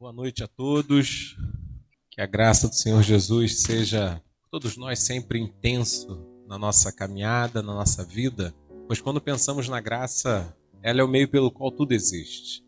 Boa 0.00 0.14
noite 0.14 0.42
a 0.42 0.48
todos. 0.48 1.36
Que 2.10 2.22
a 2.22 2.26
graça 2.26 2.66
do 2.66 2.74
Senhor 2.74 3.02
Jesus 3.02 3.60
seja 3.60 4.18
todos 4.50 4.78
nós 4.78 5.00
sempre 5.00 5.38
intenso 5.38 6.26
na 6.48 6.58
nossa 6.58 6.90
caminhada, 6.90 7.60
na 7.60 7.74
nossa 7.74 8.02
vida, 8.02 8.54
pois 8.86 8.98
quando 8.98 9.20
pensamos 9.20 9.68
na 9.68 9.78
graça, 9.78 10.56
ela 10.82 11.02
é 11.02 11.04
o 11.04 11.08
meio 11.08 11.28
pelo 11.28 11.50
qual 11.50 11.70
tudo 11.70 11.92
existe. 11.92 12.64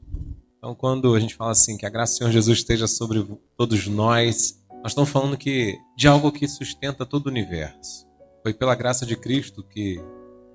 Então, 0.59 0.75
quando 0.75 1.15
a 1.15 1.19
gente 1.19 1.35
fala 1.35 1.53
assim, 1.53 1.79
que 1.79 1.87
a 1.87 1.91
graça 1.91 2.13
do 2.13 2.19
Senhor 2.19 2.33
Jesus 2.33 2.59
esteja 2.59 2.87
sobre 2.87 3.27
todos 3.57 3.87
nós, 3.87 4.63
nós 4.83 4.93
estamos 4.93 5.09
falando 5.09 5.39
que 5.39 5.79
de 5.97 6.07
algo 6.07 6.31
que 6.31 6.47
sustenta 6.47 7.07
todo 7.07 7.29
o 7.29 7.31
universo. 7.31 8.07
Foi 8.43 8.53
pela 8.53 8.75
graça 8.75 9.07
de 9.07 9.17
Cristo 9.17 9.63
que 9.63 9.99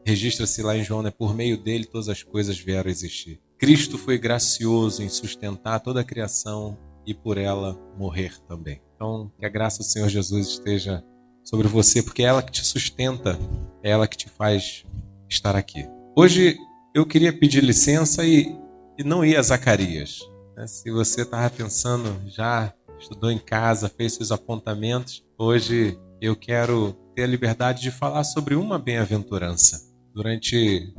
registra-se 0.05 0.61
lá 0.61 0.77
em 0.77 0.83
João, 0.83 1.01
né? 1.01 1.09
Por 1.09 1.33
meio 1.33 1.57
dele 1.57 1.85
todas 1.85 2.07
as 2.07 2.21
coisas 2.21 2.55
vieram 2.55 2.87
a 2.87 2.91
existir. 2.91 3.41
Cristo 3.57 3.97
foi 3.97 4.17
gracioso 4.17 5.01
em 5.01 5.09
sustentar 5.09 5.79
toda 5.79 6.01
a 6.01 6.03
criação 6.03 6.77
e 7.05 7.13
por 7.13 7.37
ela 7.37 7.75
morrer 7.97 8.33
também. 8.47 8.81
Então, 8.95 9.31
que 9.37 9.45
a 9.45 9.49
graça 9.49 9.79
do 9.79 9.85
Senhor 9.85 10.09
Jesus 10.09 10.47
esteja 10.47 11.03
sobre 11.43 11.67
você, 11.67 12.03
porque 12.03 12.21
é 12.21 12.25
ela 12.25 12.43
que 12.43 12.51
te 12.51 12.63
sustenta, 12.65 13.39
é 13.81 13.89
ela 13.89 14.07
que 14.07 14.17
te 14.17 14.29
faz 14.29 14.85
estar 15.29 15.55
aqui. 15.55 15.87
Hoje 16.15 16.57
eu 16.93 17.05
queria 17.05 17.31
pedir 17.31 17.63
licença 17.63 18.25
e, 18.25 18.55
e 18.97 19.03
não 19.03 19.23
ir 19.23 19.37
a 19.37 19.41
Zacarias. 19.41 20.19
Né? 20.55 20.67
Se 20.67 20.91
você 20.91 21.21
estava 21.21 21.49
pensando, 21.49 22.21
já 22.27 22.73
estudou 22.99 23.31
em 23.31 23.39
casa, 23.39 23.89
fez 23.89 24.13
seus 24.13 24.31
apontamentos, 24.31 25.23
hoje 25.37 25.97
eu 26.19 26.35
quero 26.35 26.93
ter 27.15 27.23
a 27.23 27.27
liberdade 27.27 27.81
de 27.81 27.91
falar 27.91 28.23
sobre 28.23 28.55
uma 28.55 28.77
bem-aventurança. 28.77 29.87
Durante 30.13 30.93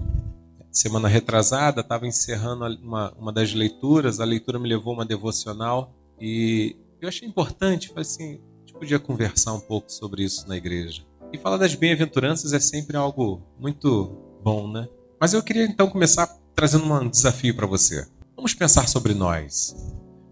semana 0.71 1.09
retrasada, 1.09 1.81
estava 1.81 2.07
encerrando 2.07 2.65
uma, 2.83 3.13
uma 3.19 3.33
das 3.33 3.53
leituras, 3.53 4.21
a 4.21 4.25
leitura 4.25 4.59
me 4.59 4.69
levou 4.69 4.95
uma 4.95 5.05
devocional 5.05 5.95
e 6.21 6.77
eu 7.01 7.09
achei 7.09 7.29
importante, 7.29 7.89
falei 7.89 8.03
assim, 8.03 8.41
a 8.57 8.61
gente 8.61 8.75
podia 8.75 8.99
conversar 8.99 9.55
um 9.55 9.61
pouco 9.61 9.91
sobre 9.91 10.25
isso 10.25 10.49
na 10.49 10.57
igreja. 10.57 11.05
E 11.33 11.39
falar 11.39 11.59
das 11.59 11.75
bem-aventuranças 11.75 12.53
é 12.53 12.61
sempre 12.61 12.97
algo 12.97 13.43
muito 13.59 14.17
bom, 14.43 14.71
né? 14.71 14.89
Mas 15.21 15.35
eu 15.35 15.43
queria 15.43 15.65
então 15.65 15.89
começar 15.89 16.27
trazendo 16.55 16.85
um 16.85 17.09
desafio 17.09 17.55
para 17.55 17.67
você. 17.67 18.07
Vamos 18.35 18.55
pensar 18.55 18.89
sobre 18.89 19.15
nós. 19.15 19.75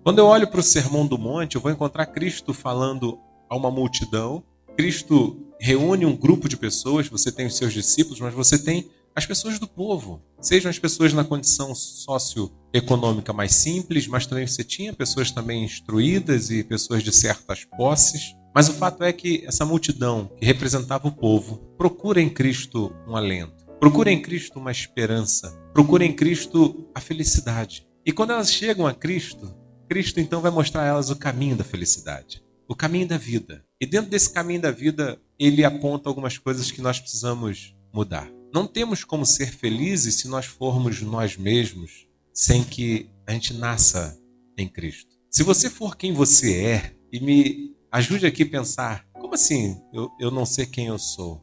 Quando 0.02 0.18
eu 0.18 0.26
olho 0.26 0.46
para 0.48 0.60
o 0.60 0.62
Sermão 0.62 1.06
do 1.06 1.18
Monte, 1.18 1.56
eu 1.56 1.60
vou 1.60 1.70
encontrar 1.70 2.06
Cristo 2.06 2.54
falando 2.54 3.18
a 3.48 3.56
uma 3.56 3.70
multidão. 3.70 4.42
Cristo 4.76 5.36
reúne 5.58 6.06
um 6.06 6.16
grupo 6.16 6.48
de 6.48 6.56
pessoas, 6.56 7.08
você 7.08 7.32
tem 7.32 7.46
os 7.46 7.56
seus 7.56 7.72
discípulos, 7.72 8.20
mas 8.20 8.32
você 8.32 8.58
tem 8.58 8.88
as 9.16 9.24
pessoas 9.24 9.58
do 9.58 9.66
povo. 9.66 10.22
Sejam 10.42 10.70
as 10.70 10.78
pessoas 10.78 11.14
na 11.14 11.24
condição 11.24 11.74
socioeconômica 11.74 13.32
mais 13.32 13.54
simples, 13.54 14.06
mas 14.06 14.26
também 14.26 14.46
você 14.46 14.62
tinha 14.62 14.92
pessoas 14.92 15.30
também 15.30 15.64
instruídas 15.64 16.50
e 16.50 16.62
pessoas 16.62 17.02
de 17.02 17.10
certas 17.10 17.64
posses. 17.64 18.36
Mas 18.54 18.68
o 18.68 18.74
fato 18.74 19.02
é 19.02 19.12
que 19.14 19.42
essa 19.46 19.64
multidão 19.64 20.30
que 20.38 20.44
representava 20.44 21.08
o 21.08 21.12
povo 21.12 21.56
procura 21.78 22.20
em 22.20 22.28
Cristo 22.28 22.94
um 23.08 23.16
alento, 23.16 23.66
procura 23.80 24.12
em 24.12 24.20
Cristo 24.20 24.58
uma 24.58 24.70
esperança, 24.70 25.50
procura 25.72 26.04
em 26.04 26.12
Cristo 26.12 26.86
a 26.94 27.00
felicidade. 27.00 27.86
E 28.04 28.12
quando 28.12 28.32
elas 28.32 28.52
chegam 28.52 28.86
a 28.86 28.92
Cristo, 28.94 29.54
Cristo 29.88 30.20
então 30.20 30.42
vai 30.42 30.50
mostrar 30.50 30.82
a 30.82 30.86
elas 30.86 31.08
o 31.08 31.16
caminho 31.16 31.56
da 31.56 31.64
felicidade, 31.64 32.42
o 32.68 32.74
caminho 32.74 33.08
da 33.08 33.16
vida. 33.16 33.64
E 33.80 33.86
dentro 33.86 34.10
desse 34.10 34.30
caminho 34.30 34.60
da 34.60 34.70
vida, 34.70 35.18
ele 35.38 35.64
aponta 35.64 36.08
algumas 36.08 36.36
coisas 36.36 36.70
que 36.70 36.82
nós 36.82 37.00
precisamos 37.00 37.74
mudar. 37.92 38.35
Não 38.52 38.66
temos 38.66 39.04
como 39.04 39.26
ser 39.26 39.52
felizes 39.52 40.16
se 40.16 40.28
nós 40.28 40.46
formos 40.46 41.02
nós 41.02 41.36
mesmos 41.36 42.06
sem 42.32 42.62
que 42.62 43.10
a 43.26 43.32
gente 43.32 43.54
nasça 43.54 44.18
em 44.56 44.68
Cristo. 44.68 45.16
Se 45.30 45.42
você 45.42 45.68
for 45.68 45.96
quem 45.96 46.12
você 46.12 46.62
é, 46.62 46.96
e 47.12 47.20
me 47.20 47.76
ajude 47.90 48.26
aqui 48.26 48.42
a 48.42 48.48
pensar, 48.48 49.06
como 49.12 49.34
assim 49.34 49.80
eu, 49.92 50.10
eu 50.20 50.30
não 50.30 50.44
sei 50.44 50.66
quem 50.66 50.86
eu 50.86 50.98
sou? 50.98 51.42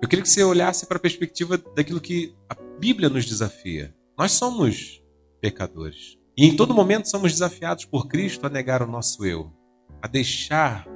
Eu 0.00 0.08
queria 0.08 0.22
que 0.22 0.28
você 0.28 0.42
olhasse 0.42 0.86
para 0.86 0.96
a 0.96 1.00
perspectiva 1.00 1.56
daquilo 1.56 2.00
que 2.00 2.34
a 2.48 2.54
Bíblia 2.78 3.08
nos 3.08 3.24
desafia. 3.24 3.94
Nós 4.18 4.32
somos 4.32 5.00
pecadores. 5.40 6.18
E 6.36 6.46
em 6.46 6.56
todo 6.56 6.74
momento 6.74 7.08
somos 7.08 7.32
desafiados 7.32 7.84
por 7.84 8.08
Cristo 8.08 8.46
a 8.46 8.50
negar 8.50 8.82
o 8.82 8.86
nosso 8.86 9.24
eu, 9.24 9.52
a 10.00 10.08
deixar 10.08 10.86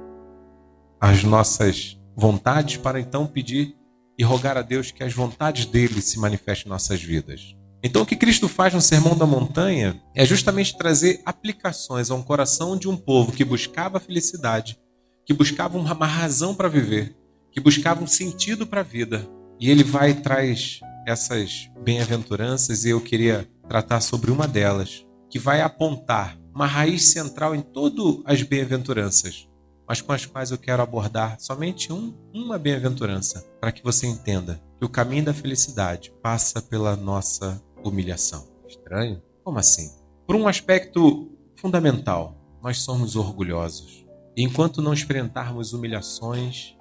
as 0.99 1.23
nossas 1.23 1.97
vontades 2.15 2.77
para 2.77 2.99
então 2.99 3.27
pedir 3.27 3.77
e 4.17 4.23
rogar 4.23 4.57
a 4.57 4.61
Deus 4.61 4.91
que 4.91 5.03
as 5.03 5.13
vontades 5.13 5.65
dele 5.65 6.01
se 6.01 6.19
manifestem 6.19 6.67
em 6.67 6.69
nossas 6.69 7.01
vidas. 7.01 7.55
Então, 7.83 8.01
o 8.01 8.05
que 8.05 8.15
Cristo 8.15 8.47
faz 8.47 8.73
no 8.73 8.81
Sermão 8.81 9.15
da 9.15 9.25
Montanha 9.25 10.01
é 10.15 10.25
justamente 10.25 10.77
trazer 10.77 11.21
aplicações 11.25 12.09
a 12.09 12.15
um 12.15 12.23
coração 12.23 12.75
de 12.75 12.89
um 12.89 12.97
povo 12.97 13.31
que 13.31 13.45
buscava 13.45 13.97
a 13.97 14.01
felicidade, 14.01 14.79
que 15.25 15.33
buscava 15.33 15.77
uma 15.77 16.07
razão 16.07 16.55
para 16.55 16.67
viver, 16.67 17.15
que 17.51 17.59
buscava 17.59 18.03
um 18.03 18.07
sentido 18.07 18.65
para 18.65 18.81
a 18.81 18.83
vida. 18.83 19.27
E 19.59 19.69
ele 19.69 19.83
vai 19.83 20.11
e 20.11 20.15
traz 20.15 20.79
essas 21.05 21.69
bem-aventuranças, 21.83 22.83
e 22.83 22.89
eu 22.89 22.99
queria 22.99 23.47
tratar 23.69 24.01
sobre 24.01 24.31
uma 24.31 24.47
delas, 24.47 25.05
que 25.29 25.37
vai 25.37 25.61
apontar 25.61 26.37
uma 26.53 26.65
raiz 26.65 27.05
central 27.09 27.53
em 27.53 27.61
todas 27.61 28.21
as 28.25 28.41
bem-aventuranças, 28.41 29.47
mas 29.87 30.01
com 30.01 30.11
as 30.11 30.25
quais 30.25 30.51
eu 30.51 30.57
quero 30.57 30.83
abordar 30.83 31.39
somente 31.39 31.93
um, 31.93 32.13
uma 32.33 32.59
bem-aventurança, 32.59 33.45
para 33.59 33.71
que 33.71 33.83
você 33.83 34.05
entenda 34.05 34.61
que 34.77 34.85
o 34.85 34.89
caminho 34.89 35.25
da 35.25 35.33
felicidade 35.33 36.11
passa 36.21 36.61
pela 36.61 36.95
nossa 36.95 37.61
humilhação. 37.83 38.47
Estranho? 38.67 39.21
Como 39.43 39.57
assim? 39.57 39.91
Por 40.25 40.35
um 40.35 40.47
aspecto 40.47 41.31
fundamental, 41.55 42.35
nós 42.61 42.81
somos 42.81 43.15
orgulhosos. 43.15 44.05
E 44.35 44.43
enquanto 44.43 44.81
não 44.81 44.93
experimentarmos 44.93 45.73
humilhações, 45.73 46.75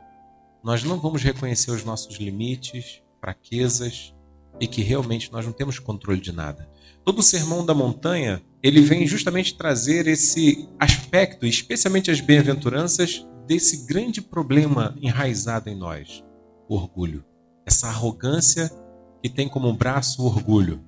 nós 0.62 0.82
não 0.82 0.98
vamos 0.98 1.22
reconhecer 1.22 1.70
os 1.70 1.84
nossos 1.84 2.16
limites, 2.16 3.00
fraquezas 3.20 4.12
e 4.60 4.66
que 4.66 4.82
realmente 4.82 5.30
nós 5.30 5.46
não 5.46 5.52
temos 5.52 5.78
controle 5.78 6.20
de 6.20 6.32
nada. 6.32 6.68
Todo 7.04 7.20
o 7.20 7.22
sermão 7.22 7.64
da 7.64 7.72
montanha 7.72 8.42
ele 8.66 8.80
vem 8.80 9.06
justamente 9.06 9.56
trazer 9.56 10.08
esse 10.08 10.68
aspecto, 10.76 11.46
especialmente 11.46 12.10
as 12.10 12.20
bem-aventuranças, 12.20 13.24
desse 13.46 13.86
grande 13.86 14.20
problema 14.20 14.96
enraizado 15.00 15.70
em 15.70 15.76
nós, 15.76 16.24
o 16.68 16.74
orgulho. 16.74 17.24
Essa 17.64 17.86
arrogância 17.86 18.68
que 19.22 19.30
tem 19.30 19.48
como 19.48 19.72
braço 19.72 20.20
o 20.20 20.26
orgulho. 20.26 20.84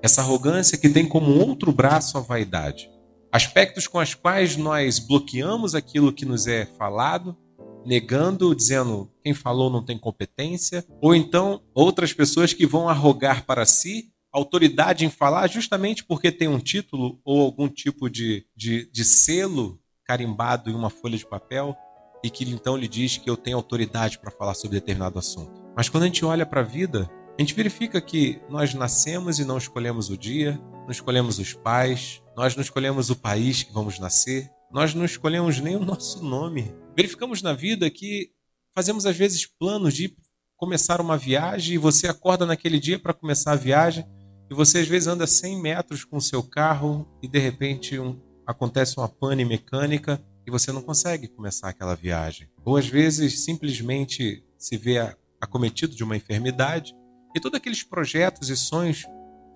Essa 0.00 0.20
arrogância 0.20 0.78
que 0.78 0.88
tem 0.88 1.04
como 1.04 1.32
outro 1.32 1.72
braço 1.72 2.16
a 2.16 2.20
vaidade. 2.20 2.88
Aspectos 3.32 3.88
com 3.88 3.98
os 3.98 4.14
quais 4.14 4.56
nós 4.56 5.00
bloqueamos 5.00 5.74
aquilo 5.74 6.12
que 6.12 6.24
nos 6.24 6.46
é 6.46 6.64
falado, 6.78 7.36
negando, 7.84 8.54
dizendo 8.54 9.10
quem 9.24 9.34
falou 9.34 9.68
não 9.68 9.84
tem 9.84 9.98
competência, 9.98 10.86
ou 11.02 11.12
então 11.12 11.60
outras 11.74 12.12
pessoas 12.12 12.52
que 12.52 12.66
vão 12.66 12.88
arrogar 12.88 13.44
para 13.44 13.66
si 13.66 14.12
autoridade 14.36 15.04
em 15.06 15.10
falar 15.10 15.48
justamente 15.48 16.04
porque 16.04 16.30
tem 16.30 16.46
um 16.46 16.58
título 16.58 17.18
ou 17.24 17.40
algum 17.40 17.68
tipo 17.68 18.10
de, 18.10 18.46
de, 18.54 18.90
de 18.92 19.04
selo 19.04 19.80
carimbado 20.04 20.70
em 20.70 20.74
uma 20.74 20.90
folha 20.90 21.16
de 21.16 21.26
papel 21.26 21.74
e 22.22 22.28
que 22.28 22.44
então 22.44 22.76
lhe 22.76 22.86
diz 22.86 23.16
que 23.16 23.30
eu 23.30 23.36
tenho 23.36 23.56
autoridade 23.56 24.18
para 24.18 24.30
falar 24.30 24.54
sobre 24.54 24.78
determinado 24.78 25.18
assunto. 25.18 25.52
Mas 25.74 25.88
quando 25.88 26.02
a 26.02 26.06
gente 26.06 26.24
olha 26.24 26.44
para 26.44 26.60
a 26.60 26.64
vida, 26.64 27.10
a 27.38 27.40
gente 27.40 27.54
verifica 27.54 28.00
que 28.00 28.38
nós 28.48 28.74
nascemos 28.74 29.38
e 29.38 29.44
não 29.44 29.56
escolhemos 29.56 30.10
o 30.10 30.18
dia, 30.18 30.60
não 30.82 30.90
escolhemos 30.90 31.38
os 31.38 31.54
pais, 31.54 32.22
nós 32.36 32.54
não 32.54 32.62
escolhemos 32.62 33.08
o 33.08 33.16
país 33.16 33.62
que 33.62 33.72
vamos 33.72 33.98
nascer, 33.98 34.50
nós 34.70 34.94
não 34.94 35.04
escolhemos 35.04 35.60
nem 35.60 35.76
o 35.76 35.84
nosso 35.84 36.22
nome. 36.22 36.74
Verificamos 36.94 37.40
na 37.40 37.54
vida 37.54 37.90
que 37.90 38.30
fazemos 38.74 39.06
às 39.06 39.16
vezes 39.16 39.46
planos 39.46 39.94
de 39.94 40.14
começar 40.56 41.00
uma 41.00 41.16
viagem 41.16 41.74
e 41.74 41.78
você 41.78 42.06
acorda 42.06 42.44
naquele 42.44 42.78
dia 42.78 42.98
para 42.98 43.14
começar 43.14 43.52
a 43.52 43.56
viagem 43.56 44.04
e 44.50 44.54
você 44.54 44.78
às 44.78 44.88
vezes 44.88 45.08
anda 45.08 45.26
100 45.26 45.60
metros 45.60 46.04
com 46.04 46.16
o 46.16 46.22
seu 46.22 46.42
carro 46.42 47.06
e 47.22 47.28
de 47.28 47.38
repente 47.38 47.98
um, 47.98 48.20
acontece 48.46 48.96
uma 48.98 49.08
pane 49.08 49.44
mecânica 49.44 50.22
e 50.46 50.50
você 50.50 50.70
não 50.70 50.82
consegue 50.82 51.26
começar 51.26 51.68
aquela 51.68 51.96
viagem. 51.96 52.48
Ou 52.64 52.76
às 52.76 52.86
vezes 52.86 53.44
simplesmente 53.44 54.44
se 54.56 54.76
vê 54.76 54.98
acometido 55.40 55.94
de 55.94 56.04
uma 56.04 56.16
enfermidade 56.16 56.94
e 57.34 57.40
todos 57.40 57.56
aqueles 57.56 57.82
projetos 57.82 58.48
e 58.48 58.56
sonhos 58.56 59.04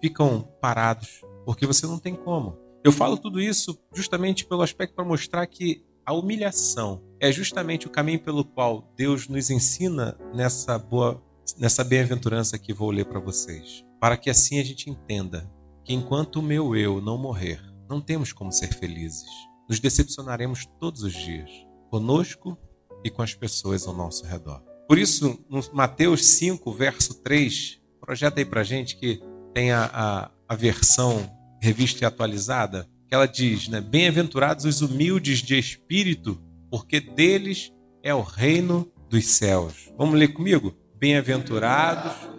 ficam 0.00 0.42
parados 0.60 1.22
porque 1.44 1.66
você 1.66 1.86
não 1.86 1.98
tem 1.98 2.14
como. 2.14 2.58
Eu 2.82 2.92
falo 2.92 3.16
tudo 3.16 3.40
isso 3.40 3.78
justamente 3.94 4.44
pelo 4.44 4.62
aspecto 4.62 4.94
para 4.94 5.04
mostrar 5.04 5.46
que 5.46 5.84
a 6.04 6.12
humilhação 6.12 7.02
é 7.20 7.30
justamente 7.30 7.86
o 7.86 7.90
caminho 7.90 8.20
pelo 8.20 8.44
qual 8.44 8.92
Deus 8.96 9.28
nos 9.28 9.50
ensina 9.50 10.18
nessa 10.34 10.78
boa 10.78 11.22
nessa 11.58 11.84
bem-aventurança 11.84 12.58
que 12.58 12.72
vou 12.72 12.90
ler 12.90 13.04
para 13.04 13.18
vocês 13.18 13.84
para 14.00 14.16
que 14.16 14.30
assim 14.30 14.58
a 14.58 14.64
gente 14.64 14.88
entenda 14.88 15.50
que 15.84 15.92
enquanto 15.92 16.36
o 16.36 16.42
meu 16.42 16.74
eu 16.74 17.00
não 17.00 17.18
morrer, 17.18 17.60
não 17.88 18.00
temos 18.00 18.32
como 18.32 18.50
ser 18.50 18.72
felizes. 18.72 19.28
Nos 19.68 19.78
decepcionaremos 19.78 20.66
todos 20.80 21.02
os 21.02 21.12
dias, 21.12 21.50
conosco 21.90 22.56
e 23.04 23.10
com 23.10 23.22
as 23.22 23.34
pessoas 23.34 23.86
ao 23.86 23.94
nosso 23.94 24.24
redor. 24.24 24.62
Por 24.88 24.98
isso, 24.98 25.38
no 25.48 25.60
Mateus 25.72 26.24
5, 26.24 26.72
verso 26.72 27.22
3, 27.22 27.80
projeta 28.00 28.40
aí 28.40 28.44
para 28.44 28.64
gente 28.64 28.96
que 28.96 29.20
tem 29.54 29.70
a, 29.70 29.90
a, 29.92 30.30
a 30.48 30.54
versão 30.56 31.30
revista 31.62 32.02
e 32.02 32.06
atualizada, 32.06 32.88
que 33.06 33.14
ela 33.14 33.26
diz, 33.26 33.68
né? 33.68 33.80
Bem-aventurados 33.80 34.64
os 34.64 34.80
humildes 34.80 35.40
de 35.40 35.58
espírito, 35.58 36.40
porque 36.70 37.00
deles 37.00 37.72
é 38.02 38.14
o 38.14 38.22
reino 38.22 38.90
dos 39.08 39.26
céus. 39.26 39.92
Vamos 39.98 40.18
ler 40.18 40.28
comigo? 40.28 40.74
Bem-aventurados. 40.96 42.29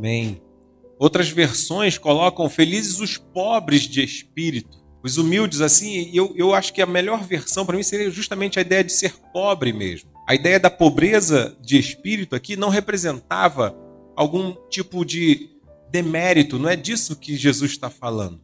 Amém. 0.00 0.40
Outras 0.98 1.28
versões 1.28 1.98
colocam 1.98 2.48
felizes 2.48 3.00
os 3.00 3.18
pobres 3.18 3.82
de 3.82 4.02
espírito, 4.02 4.78
os 5.02 5.18
humildes, 5.18 5.60
assim. 5.60 6.10
Eu, 6.14 6.32
eu 6.34 6.54
acho 6.54 6.72
que 6.72 6.80
a 6.80 6.86
melhor 6.86 7.22
versão 7.22 7.66
para 7.66 7.76
mim 7.76 7.82
seria 7.82 8.10
justamente 8.10 8.58
a 8.58 8.62
ideia 8.62 8.82
de 8.82 8.92
ser 8.92 9.12
pobre 9.30 9.74
mesmo. 9.74 10.08
A 10.26 10.34
ideia 10.34 10.58
da 10.58 10.70
pobreza 10.70 11.54
de 11.60 11.78
espírito 11.78 12.34
aqui 12.34 12.56
não 12.56 12.70
representava 12.70 13.76
algum 14.16 14.54
tipo 14.70 15.04
de 15.04 15.50
demérito, 15.90 16.58
não 16.58 16.70
é 16.70 16.76
disso 16.76 17.14
que 17.14 17.36
Jesus 17.36 17.72
está 17.72 17.90
falando. 17.90 18.40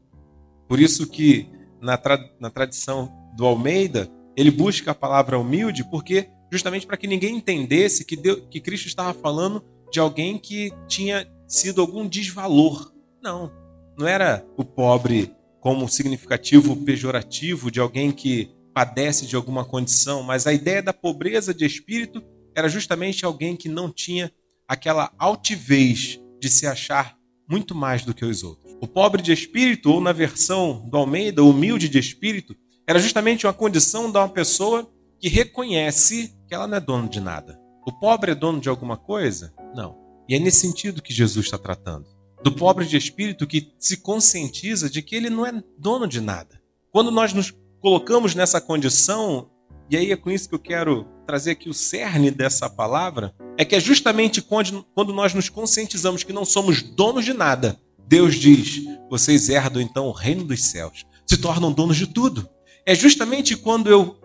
Por 0.68 0.78
isso 0.78 1.06
que 1.06 1.48
na, 1.80 1.96
tra 1.96 2.18
na 2.38 2.50
tradição 2.50 3.10
do 3.34 3.46
Almeida, 3.46 4.10
ele 4.36 4.50
busca 4.50 4.90
a 4.90 4.94
palavra 4.94 5.38
humilde, 5.38 5.88
porque 5.90 6.28
justamente 6.52 6.86
para 6.86 6.98
que 6.98 7.06
ninguém 7.06 7.36
entendesse 7.36 8.04
que, 8.04 8.14
Deus, 8.14 8.42
que 8.50 8.60
Cristo 8.60 8.88
estava 8.88 9.14
falando 9.14 9.64
de 9.90 9.98
alguém 9.98 10.36
que 10.36 10.70
tinha 10.86 11.26
sido 11.46 11.80
algum 11.80 12.08
desvalor. 12.08 12.92
Não, 13.22 13.50
não 13.98 14.06
era 14.06 14.46
o 14.56 14.64
pobre 14.64 15.34
como 15.60 15.88
significativo 15.88 16.76
pejorativo 16.76 17.70
de 17.70 17.80
alguém 17.80 18.12
que 18.12 18.54
padece 18.74 19.26
de 19.26 19.34
alguma 19.34 19.64
condição, 19.64 20.22
mas 20.22 20.46
a 20.46 20.52
ideia 20.52 20.82
da 20.82 20.92
pobreza 20.92 21.54
de 21.54 21.64
espírito 21.64 22.22
era 22.54 22.68
justamente 22.68 23.24
alguém 23.24 23.56
que 23.56 23.68
não 23.68 23.90
tinha 23.90 24.30
aquela 24.68 25.10
altivez 25.18 26.20
de 26.40 26.48
se 26.48 26.66
achar 26.66 27.16
muito 27.48 27.74
mais 27.74 28.04
do 28.04 28.14
que 28.14 28.24
os 28.24 28.42
outros. 28.42 28.76
O 28.80 28.86
pobre 28.86 29.22
de 29.22 29.32
espírito, 29.32 29.90
ou 29.90 30.00
na 30.00 30.12
versão 30.12 30.86
do 30.88 30.96
Almeida, 30.96 31.42
humilde 31.42 31.88
de 31.88 31.98
espírito, 31.98 32.54
era 32.86 32.98
justamente 32.98 33.46
uma 33.46 33.52
condição 33.52 34.10
de 34.10 34.18
uma 34.18 34.28
pessoa 34.28 34.88
que 35.18 35.28
reconhece 35.28 36.36
que 36.46 36.54
ela 36.54 36.66
não 36.66 36.76
é 36.76 36.80
dono 36.80 37.08
de 37.08 37.20
nada. 37.20 37.58
O 37.86 37.92
pobre 37.92 38.32
é 38.32 38.34
dono 38.34 38.60
de 38.60 38.68
alguma 38.68 38.96
coisa? 38.96 39.54
Não. 39.74 40.05
E 40.28 40.34
é 40.34 40.38
nesse 40.38 40.60
sentido 40.60 41.02
que 41.02 41.12
Jesus 41.12 41.46
está 41.46 41.58
tratando. 41.58 42.06
Do 42.42 42.52
pobre 42.52 42.84
de 42.84 42.96
espírito 42.96 43.46
que 43.46 43.72
se 43.78 43.98
conscientiza 43.98 44.90
de 44.90 45.02
que 45.02 45.16
ele 45.16 45.30
não 45.30 45.46
é 45.46 45.62
dono 45.78 46.06
de 46.06 46.20
nada. 46.20 46.60
Quando 46.92 47.10
nós 47.10 47.32
nos 47.32 47.54
colocamos 47.80 48.34
nessa 48.34 48.60
condição, 48.60 49.50
e 49.90 49.96
aí 49.96 50.10
é 50.10 50.16
com 50.16 50.30
isso 50.30 50.48
que 50.48 50.54
eu 50.54 50.58
quero 50.58 51.06
trazer 51.26 51.52
aqui 51.52 51.68
o 51.68 51.74
cerne 51.74 52.30
dessa 52.30 52.68
palavra, 52.68 53.34
é 53.56 53.64
que 53.64 53.74
é 53.74 53.80
justamente 53.80 54.42
quando, 54.42 54.84
nós 55.12 55.34
nos 55.34 55.48
conscientizamos 55.48 56.22
que 56.22 56.32
não 56.32 56.44
somos 56.44 56.82
donos 56.82 57.24
de 57.24 57.32
nada, 57.32 57.80
Deus 58.06 58.36
diz: 58.36 58.84
vocês 59.10 59.48
herdam 59.48 59.82
então 59.82 60.06
o 60.06 60.12
reino 60.12 60.44
dos 60.44 60.62
céus, 60.64 61.04
se 61.26 61.36
tornam 61.36 61.72
donos 61.72 61.96
de 61.96 62.06
tudo. 62.06 62.48
É 62.84 62.94
justamente 62.94 63.56
quando 63.56 63.88
eu 63.88 64.16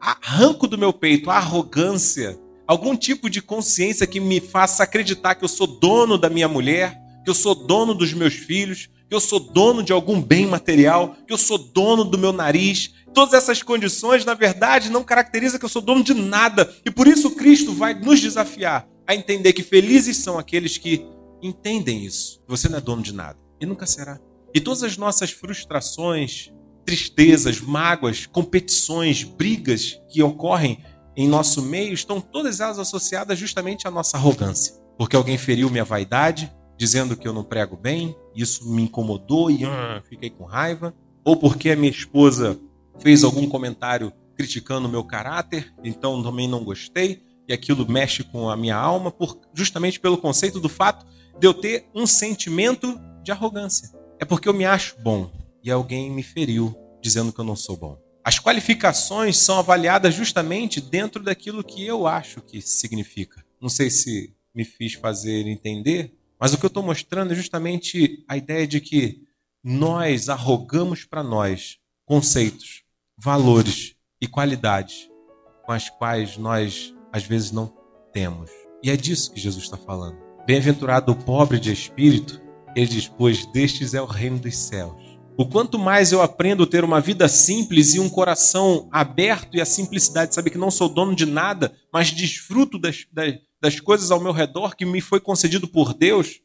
arranco 0.00 0.66
do 0.66 0.78
meu 0.78 0.92
peito 0.92 1.30
a 1.30 1.36
arrogância, 1.36 2.38
algum 2.66 2.96
tipo 2.96 3.28
de 3.28 3.42
consciência 3.42 4.06
que 4.06 4.20
me 4.20 4.40
faça 4.40 4.82
acreditar 4.82 5.34
que 5.34 5.44
eu 5.44 5.48
sou 5.48 5.66
dono 5.66 6.16
da 6.16 6.30
minha 6.30 6.48
mulher, 6.48 6.98
que 7.22 7.30
eu 7.30 7.34
sou 7.34 7.54
dono 7.54 7.94
dos 7.94 8.12
meus 8.12 8.34
filhos, 8.34 8.88
que 9.08 9.14
eu 9.14 9.20
sou 9.20 9.38
dono 9.38 9.82
de 9.82 9.92
algum 9.92 10.20
bem 10.20 10.46
material, 10.46 11.16
que 11.26 11.32
eu 11.32 11.38
sou 11.38 11.58
dono 11.58 12.04
do 12.04 12.18
meu 12.18 12.32
nariz. 12.32 12.94
Todas 13.12 13.34
essas 13.34 13.62
condições, 13.62 14.24
na 14.24 14.34
verdade, 14.34 14.90
não 14.90 15.04
caracterizam 15.04 15.58
que 15.58 15.64
eu 15.64 15.68
sou 15.68 15.82
dono 15.82 16.02
de 16.02 16.14
nada. 16.14 16.74
E 16.84 16.90
por 16.90 17.06
isso 17.06 17.30
Cristo 17.32 17.72
vai 17.72 17.94
nos 17.94 18.20
desafiar 18.20 18.88
a 19.06 19.14
entender 19.14 19.52
que 19.52 19.62
felizes 19.62 20.16
são 20.16 20.38
aqueles 20.38 20.78
que 20.78 21.06
entendem 21.42 22.04
isso. 22.04 22.42
Você 22.48 22.68
não 22.68 22.78
é 22.78 22.80
dono 22.80 23.02
de 23.02 23.12
nada 23.12 23.38
e 23.60 23.66
nunca 23.66 23.86
será. 23.86 24.18
E 24.54 24.60
todas 24.60 24.82
as 24.82 24.96
nossas 24.96 25.30
frustrações, 25.30 26.52
tristezas, 26.84 27.60
mágoas, 27.60 28.26
competições, 28.26 29.22
brigas 29.22 30.00
que 30.10 30.22
ocorrem 30.22 30.78
em 31.16 31.28
nosso 31.28 31.62
meio 31.62 31.92
estão 31.92 32.20
todas 32.20 32.60
elas 32.60 32.78
associadas 32.78 33.38
justamente 33.38 33.86
à 33.86 33.90
nossa 33.90 34.16
arrogância. 34.16 34.74
Porque 34.98 35.16
alguém 35.16 35.38
feriu 35.38 35.70
minha 35.70 35.84
vaidade, 35.84 36.52
dizendo 36.76 37.16
que 37.16 37.26
eu 37.26 37.32
não 37.32 37.44
prego 37.44 37.76
bem, 37.76 38.16
isso 38.34 38.68
me 38.68 38.82
incomodou 38.82 39.50
e 39.50 39.64
ah, 39.64 40.02
fiquei 40.08 40.30
com 40.30 40.44
raiva. 40.44 40.94
Ou 41.24 41.36
porque 41.36 41.70
a 41.70 41.76
minha 41.76 41.90
esposa 41.90 42.58
fez 42.98 43.24
algum 43.24 43.48
comentário 43.48 44.12
criticando 44.36 44.88
o 44.88 44.90
meu 44.90 45.04
caráter, 45.04 45.72
então 45.82 46.22
também 46.22 46.48
não 46.48 46.64
gostei, 46.64 47.22
e 47.48 47.52
aquilo 47.52 47.88
mexe 47.88 48.24
com 48.24 48.48
a 48.50 48.56
minha 48.56 48.76
alma, 48.76 49.10
por, 49.10 49.38
justamente 49.54 50.00
pelo 50.00 50.18
conceito 50.18 50.58
do 50.58 50.68
fato 50.68 51.06
de 51.38 51.46
eu 51.46 51.54
ter 51.54 51.88
um 51.94 52.06
sentimento 52.06 52.98
de 53.22 53.30
arrogância. 53.30 53.90
É 54.18 54.24
porque 54.24 54.48
eu 54.48 54.54
me 54.54 54.64
acho 54.64 54.96
bom 55.00 55.30
e 55.62 55.70
alguém 55.70 56.10
me 56.10 56.22
feriu 56.22 56.74
dizendo 57.00 57.32
que 57.32 57.40
eu 57.40 57.44
não 57.44 57.56
sou 57.56 57.76
bom. 57.76 58.03
As 58.24 58.38
qualificações 58.38 59.36
são 59.36 59.58
avaliadas 59.58 60.14
justamente 60.14 60.80
dentro 60.80 61.22
daquilo 61.22 61.62
que 61.62 61.84
eu 61.84 62.06
acho 62.06 62.40
que 62.40 62.62
significa. 62.62 63.44
Não 63.60 63.68
sei 63.68 63.90
se 63.90 64.34
me 64.54 64.64
fiz 64.64 64.94
fazer 64.94 65.46
entender, 65.46 66.14
mas 66.40 66.54
o 66.54 66.58
que 66.58 66.64
eu 66.64 66.68
estou 66.68 66.82
mostrando 66.82 67.32
é 67.32 67.36
justamente 67.36 68.24
a 68.26 68.34
ideia 68.34 68.66
de 68.66 68.80
que 68.80 69.22
nós 69.62 70.30
arrogamos 70.30 71.04
para 71.04 71.22
nós 71.22 71.78
conceitos, 72.06 72.82
valores 73.16 73.94
e 74.18 74.26
qualidades 74.26 75.10
com 75.66 75.72
as 75.72 75.90
quais 75.90 76.38
nós 76.38 76.94
às 77.12 77.24
vezes 77.24 77.50
não 77.52 77.74
temos. 78.10 78.50
E 78.82 78.90
é 78.90 78.96
disso 78.96 79.32
que 79.32 79.40
Jesus 79.40 79.64
está 79.64 79.76
falando. 79.76 80.16
Bem-aventurado 80.46 81.12
o 81.12 81.16
pobre 81.16 81.58
de 81.58 81.72
espírito, 81.72 82.40
ele 82.74 82.86
diz: 82.86 83.06
Pois 83.06 83.44
destes 83.52 83.92
é 83.92 84.00
o 84.00 84.06
reino 84.06 84.38
dos 84.38 84.56
céus. 84.56 85.03
O 85.36 85.44
quanto 85.44 85.80
mais 85.80 86.12
eu 86.12 86.22
aprendo 86.22 86.62
a 86.62 86.66
ter 86.66 86.84
uma 86.84 87.00
vida 87.00 87.26
simples 87.26 87.94
e 87.94 87.98
um 87.98 88.08
coração 88.08 88.88
aberto 88.92 89.56
e 89.56 89.60
a 89.60 89.64
simplicidade 89.64 90.28
de 90.28 90.34
saber 90.36 90.50
que 90.50 90.58
não 90.58 90.70
sou 90.70 90.88
dono 90.88 91.12
de 91.12 91.26
nada, 91.26 91.74
mas 91.92 92.12
desfruto 92.12 92.78
das, 92.78 93.04
das, 93.12 93.34
das 93.60 93.80
coisas 93.80 94.12
ao 94.12 94.20
meu 94.20 94.30
redor 94.30 94.76
que 94.76 94.86
me 94.86 95.00
foi 95.00 95.18
concedido 95.18 95.66
por 95.66 95.92
Deus, 95.92 96.40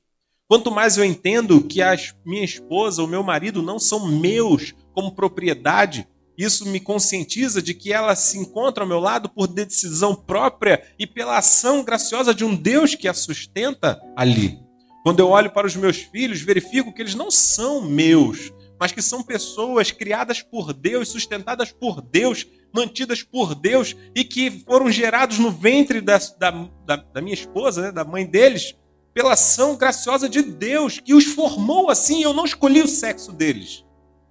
quanto 0.48 0.72
mais 0.72 0.98
eu 0.98 1.06
entendo 1.06 1.62
que 1.62 1.84
a 1.84 1.96
minha 2.26 2.44
esposa, 2.44 3.04
o 3.04 3.08
meu 3.08 3.22
marido 3.22 3.62
não 3.62 3.78
são 3.78 4.08
meus 4.08 4.74
como 4.92 5.14
propriedade, 5.14 6.08
isso 6.36 6.66
me 6.66 6.80
conscientiza 6.80 7.62
de 7.62 7.76
que 7.76 7.94
ela 7.94 8.16
se 8.16 8.40
encontra 8.40 8.84
ao 8.84 8.88
meu 8.88 9.00
lado 9.00 9.30
por 9.30 9.46
decisão 9.46 10.16
própria 10.16 10.82
e 10.98 11.06
pela 11.06 11.38
ação 11.38 11.84
graciosa 11.84 12.34
de 12.34 12.44
um 12.44 12.56
Deus 12.56 12.96
que 12.96 13.08
a 13.08 13.14
sustenta 13.14 14.02
ali. 14.16 14.58
Quando 15.04 15.20
eu 15.20 15.30
olho 15.30 15.52
para 15.52 15.68
os 15.68 15.76
meus 15.76 15.98
filhos, 15.98 16.42
verifico 16.42 16.92
que 16.92 17.02
eles 17.02 17.14
não 17.14 17.30
são 17.30 17.82
meus, 17.82 18.52
mas 18.80 18.92
que 18.92 19.02
são 19.02 19.22
pessoas 19.22 19.92
criadas 19.92 20.42
por 20.42 20.72
Deus, 20.74 21.10
sustentadas 21.10 21.72
por 21.72 22.02
Deus, 22.02 22.48
mantidas 22.74 23.22
por 23.22 23.54
Deus 23.54 23.96
e 24.16 24.24
que 24.24 24.50
foram 24.50 24.90
gerados 24.92 25.38
no 25.40 25.52
ventre 25.52 26.00
da, 26.00 26.18
da, 26.38 26.52
da, 26.86 26.96
da 26.96 27.22
minha 27.22 27.34
esposa, 27.34 27.82
né, 27.82 27.92
da 27.92 28.06
mãe 28.06 28.26
deles, 28.26 28.76
pela 29.14 29.34
ação 29.34 29.76
graciosa 29.76 30.30
de 30.30 30.42
Deus, 30.42 31.00
que 31.00 31.14
os 31.14 31.26
formou 31.26 31.90
assim. 31.90 32.24
Eu 32.24 32.34
não 32.34 32.46
escolhi 32.46 32.82
o 32.82 32.88
sexo 32.88 33.32
deles. 33.32 33.84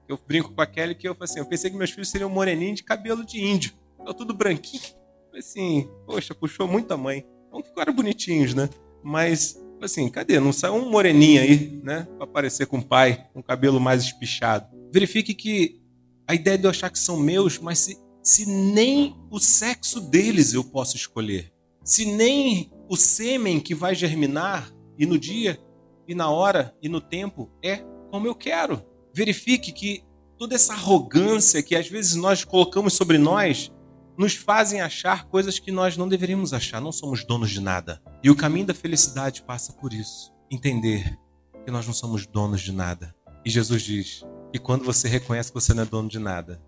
Eu 0.08 0.18
brinco 0.26 0.54
com 0.54 0.62
a 0.62 0.66
Kelly 0.66 0.94
que 0.94 1.06
eu 1.06 1.14
falei 1.14 1.30
assim: 1.30 1.40
eu 1.40 1.46
pensei 1.46 1.70
que 1.70 1.76
meus 1.76 1.90
filhos 1.90 2.08
seriam 2.08 2.30
moreninhos 2.30 2.76
de 2.76 2.84
cabelo 2.84 3.24
de 3.24 3.44
índio. 3.44 3.74
Então, 4.00 4.14
tudo 4.14 4.32
branquinho. 4.32 4.82
assim, 5.36 5.88
poxa, 6.06 6.34
puxou 6.34 6.66
muito 6.66 6.92
a 6.94 6.96
mãe. 6.96 7.26
Não 7.52 7.62
ficaram 7.62 7.92
bonitinhos, 7.92 8.54
né? 8.54 8.68
Mas 9.02 9.60
assim, 9.84 10.08
cadê? 10.08 10.40
Não 10.40 10.52
sai 10.52 10.70
um 10.70 10.90
moreninho 10.90 11.40
aí, 11.40 11.80
né? 11.82 12.06
Para 12.16 12.24
aparecer 12.24 12.66
com 12.66 12.78
o 12.78 12.84
pai, 12.84 13.26
com 13.32 13.40
o 13.40 13.42
cabelo 13.42 13.80
mais 13.80 14.02
espichado. 14.02 14.66
Verifique 14.92 15.34
que 15.34 15.80
a 16.26 16.34
ideia 16.34 16.58
de 16.58 16.64
eu 16.64 16.70
achar 16.70 16.90
que 16.90 16.98
são 16.98 17.18
meus, 17.18 17.58
mas 17.58 17.78
se, 17.78 17.98
se 18.22 18.46
nem 18.46 19.16
o 19.30 19.38
sexo 19.38 20.00
deles 20.00 20.52
eu 20.52 20.64
posso 20.64 20.96
escolher, 20.96 21.52
se 21.82 22.04
nem 22.04 22.70
o 22.88 22.96
sêmen 22.96 23.60
que 23.60 23.74
vai 23.74 23.94
germinar, 23.94 24.70
e 24.98 25.06
no 25.06 25.18
dia, 25.18 25.58
e 26.06 26.14
na 26.14 26.30
hora, 26.30 26.74
e 26.82 26.88
no 26.88 27.00
tempo, 27.00 27.50
é 27.62 27.82
como 28.10 28.26
eu 28.26 28.34
quero. 28.34 28.82
Verifique 29.14 29.72
que 29.72 30.02
toda 30.36 30.54
essa 30.54 30.72
arrogância 30.72 31.62
que 31.62 31.76
às 31.76 31.88
vezes 31.88 32.14
nós 32.14 32.44
colocamos 32.44 32.94
sobre 32.94 33.18
nós 33.18 33.70
nos 34.18 34.34
fazem 34.34 34.80
achar 34.80 35.26
coisas 35.28 35.60
que 35.60 35.70
nós 35.70 35.96
não 35.96 36.08
deveríamos 36.08 36.52
achar. 36.52 36.80
Não 36.80 36.90
somos 36.90 37.24
donos 37.24 37.50
de 37.50 37.60
nada. 37.60 38.02
E 38.22 38.28
o 38.28 38.34
caminho 38.34 38.66
da 38.66 38.74
felicidade 38.74 39.42
passa 39.42 39.72
por 39.72 39.92
isso. 39.92 40.32
Entender 40.50 41.16
que 41.64 41.70
nós 41.70 41.86
não 41.86 41.94
somos 41.94 42.26
donos 42.26 42.60
de 42.60 42.72
nada. 42.72 43.14
E 43.44 43.50
Jesus 43.50 43.80
diz 43.80 44.24
que 44.52 44.58
quando 44.58 44.84
você 44.84 45.06
reconhece 45.06 45.52
que 45.52 45.60
você 45.60 45.72
não 45.72 45.84
é 45.84 45.86
dono 45.86 46.08
de 46.08 46.18
nada, 46.18 46.60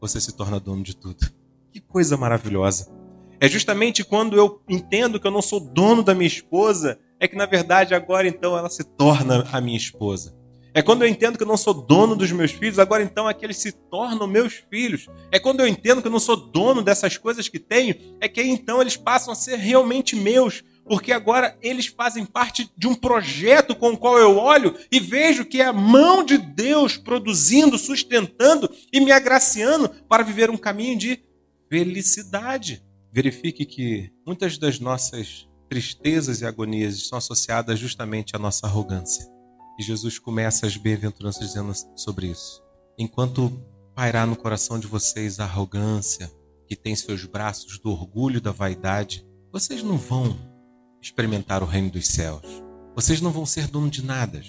você 0.00 0.18
se 0.18 0.34
torna 0.34 0.58
dono 0.58 0.82
de 0.82 0.96
tudo. 0.96 1.30
Que 1.70 1.80
coisa 1.80 2.16
maravilhosa. 2.16 2.90
É 3.38 3.46
justamente 3.46 4.02
quando 4.02 4.34
eu 4.34 4.62
entendo 4.66 5.20
que 5.20 5.26
eu 5.26 5.30
não 5.30 5.42
sou 5.42 5.60
dono 5.60 6.02
da 6.02 6.14
minha 6.14 6.26
esposa, 6.26 6.98
é 7.20 7.28
que 7.28 7.36
na 7.36 7.44
verdade 7.44 7.94
agora 7.94 8.26
então 8.26 8.56
ela 8.56 8.70
se 8.70 8.82
torna 8.82 9.46
a 9.52 9.60
minha 9.60 9.76
esposa. 9.76 10.34
É 10.76 10.82
quando 10.82 11.00
eu 11.00 11.08
entendo 11.08 11.38
que 11.38 11.42
eu 11.42 11.48
não 11.48 11.56
sou 11.56 11.72
dono 11.72 12.14
dos 12.14 12.30
meus 12.30 12.52
filhos, 12.52 12.78
agora 12.78 13.02
então 13.02 13.26
é 13.26 13.32
que 13.32 13.42
eles 13.42 13.56
se 13.56 13.72
tornam 13.72 14.26
meus 14.26 14.62
filhos. 14.68 15.06
É 15.32 15.38
quando 15.38 15.60
eu 15.60 15.66
entendo 15.66 16.02
que 16.02 16.06
eu 16.06 16.12
não 16.12 16.20
sou 16.20 16.36
dono 16.36 16.82
dessas 16.82 17.16
coisas 17.16 17.48
que 17.48 17.58
tenho, 17.58 17.94
é 18.20 18.28
que 18.28 18.42
então 18.42 18.82
eles 18.82 18.94
passam 18.94 19.32
a 19.32 19.34
ser 19.34 19.56
realmente 19.56 20.14
meus. 20.14 20.62
porque 20.86 21.12
agora 21.12 21.56
eles 21.62 21.86
fazem 21.86 22.26
parte 22.26 22.70
de 22.76 22.86
um 22.86 22.94
projeto 22.94 23.74
com 23.74 23.92
o 23.92 23.96
qual 23.96 24.18
eu 24.18 24.36
olho 24.36 24.76
e 24.92 25.00
vejo 25.00 25.46
que 25.46 25.62
é 25.62 25.64
a 25.64 25.72
mão 25.72 26.22
de 26.22 26.36
Deus 26.36 26.98
produzindo, 26.98 27.78
sustentando 27.78 28.70
e 28.92 29.00
me 29.00 29.10
agraciando 29.10 29.88
para 30.06 30.22
viver 30.22 30.50
um 30.50 30.58
caminho 30.58 30.98
de 30.98 31.18
felicidade. 31.70 32.84
Verifique 33.10 33.64
que 33.64 34.12
muitas 34.26 34.58
das 34.58 34.78
nossas 34.78 35.48
tristezas 35.70 36.42
e 36.42 36.44
agonias 36.44 36.96
estão 36.96 37.16
associadas 37.16 37.78
justamente 37.78 38.36
à 38.36 38.38
nossa 38.38 38.66
arrogância. 38.66 39.35
E 39.78 39.82
Jesus 39.82 40.18
começa 40.18 40.66
as 40.66 40.76
bem-aventuranças 40.76 41.46
dizendo 41.46 41.72
sobre 41.94 42.28
isso. 42.28 42.62
Enquanto 42.98 43.52
pairar 43.94 44.26
no 44.26 44.36
coração 44.36 44.78
de 44.78 44.86
vocês 44.86 45.38
a 45.38 45.44
arrogância, 45.44 46.30
que 46.66 46.74
tem 46.74 46.96
seus 46.96 47.24
braços 47.24 47.78
do 47.78 47.90
orgulho 47.90 48.40
da 48.40 48.52
vaidade, 48.52 49.26
vocês 49.52 49.82
não 49.82 49.96
vão 49.96 50.36
experimentar 51.00 51.62
o 51.62 51.66
reino 51.66 51.90
dos 51.90 52.08
céus. 52.08 52.42
Vocês 52.94 53.20
não 53.20 53.30
vão 53.30 53.46
ser 53.46 53.68
dono 53.68 53.90
de 53.90 54.02
nada. 54.02 54.42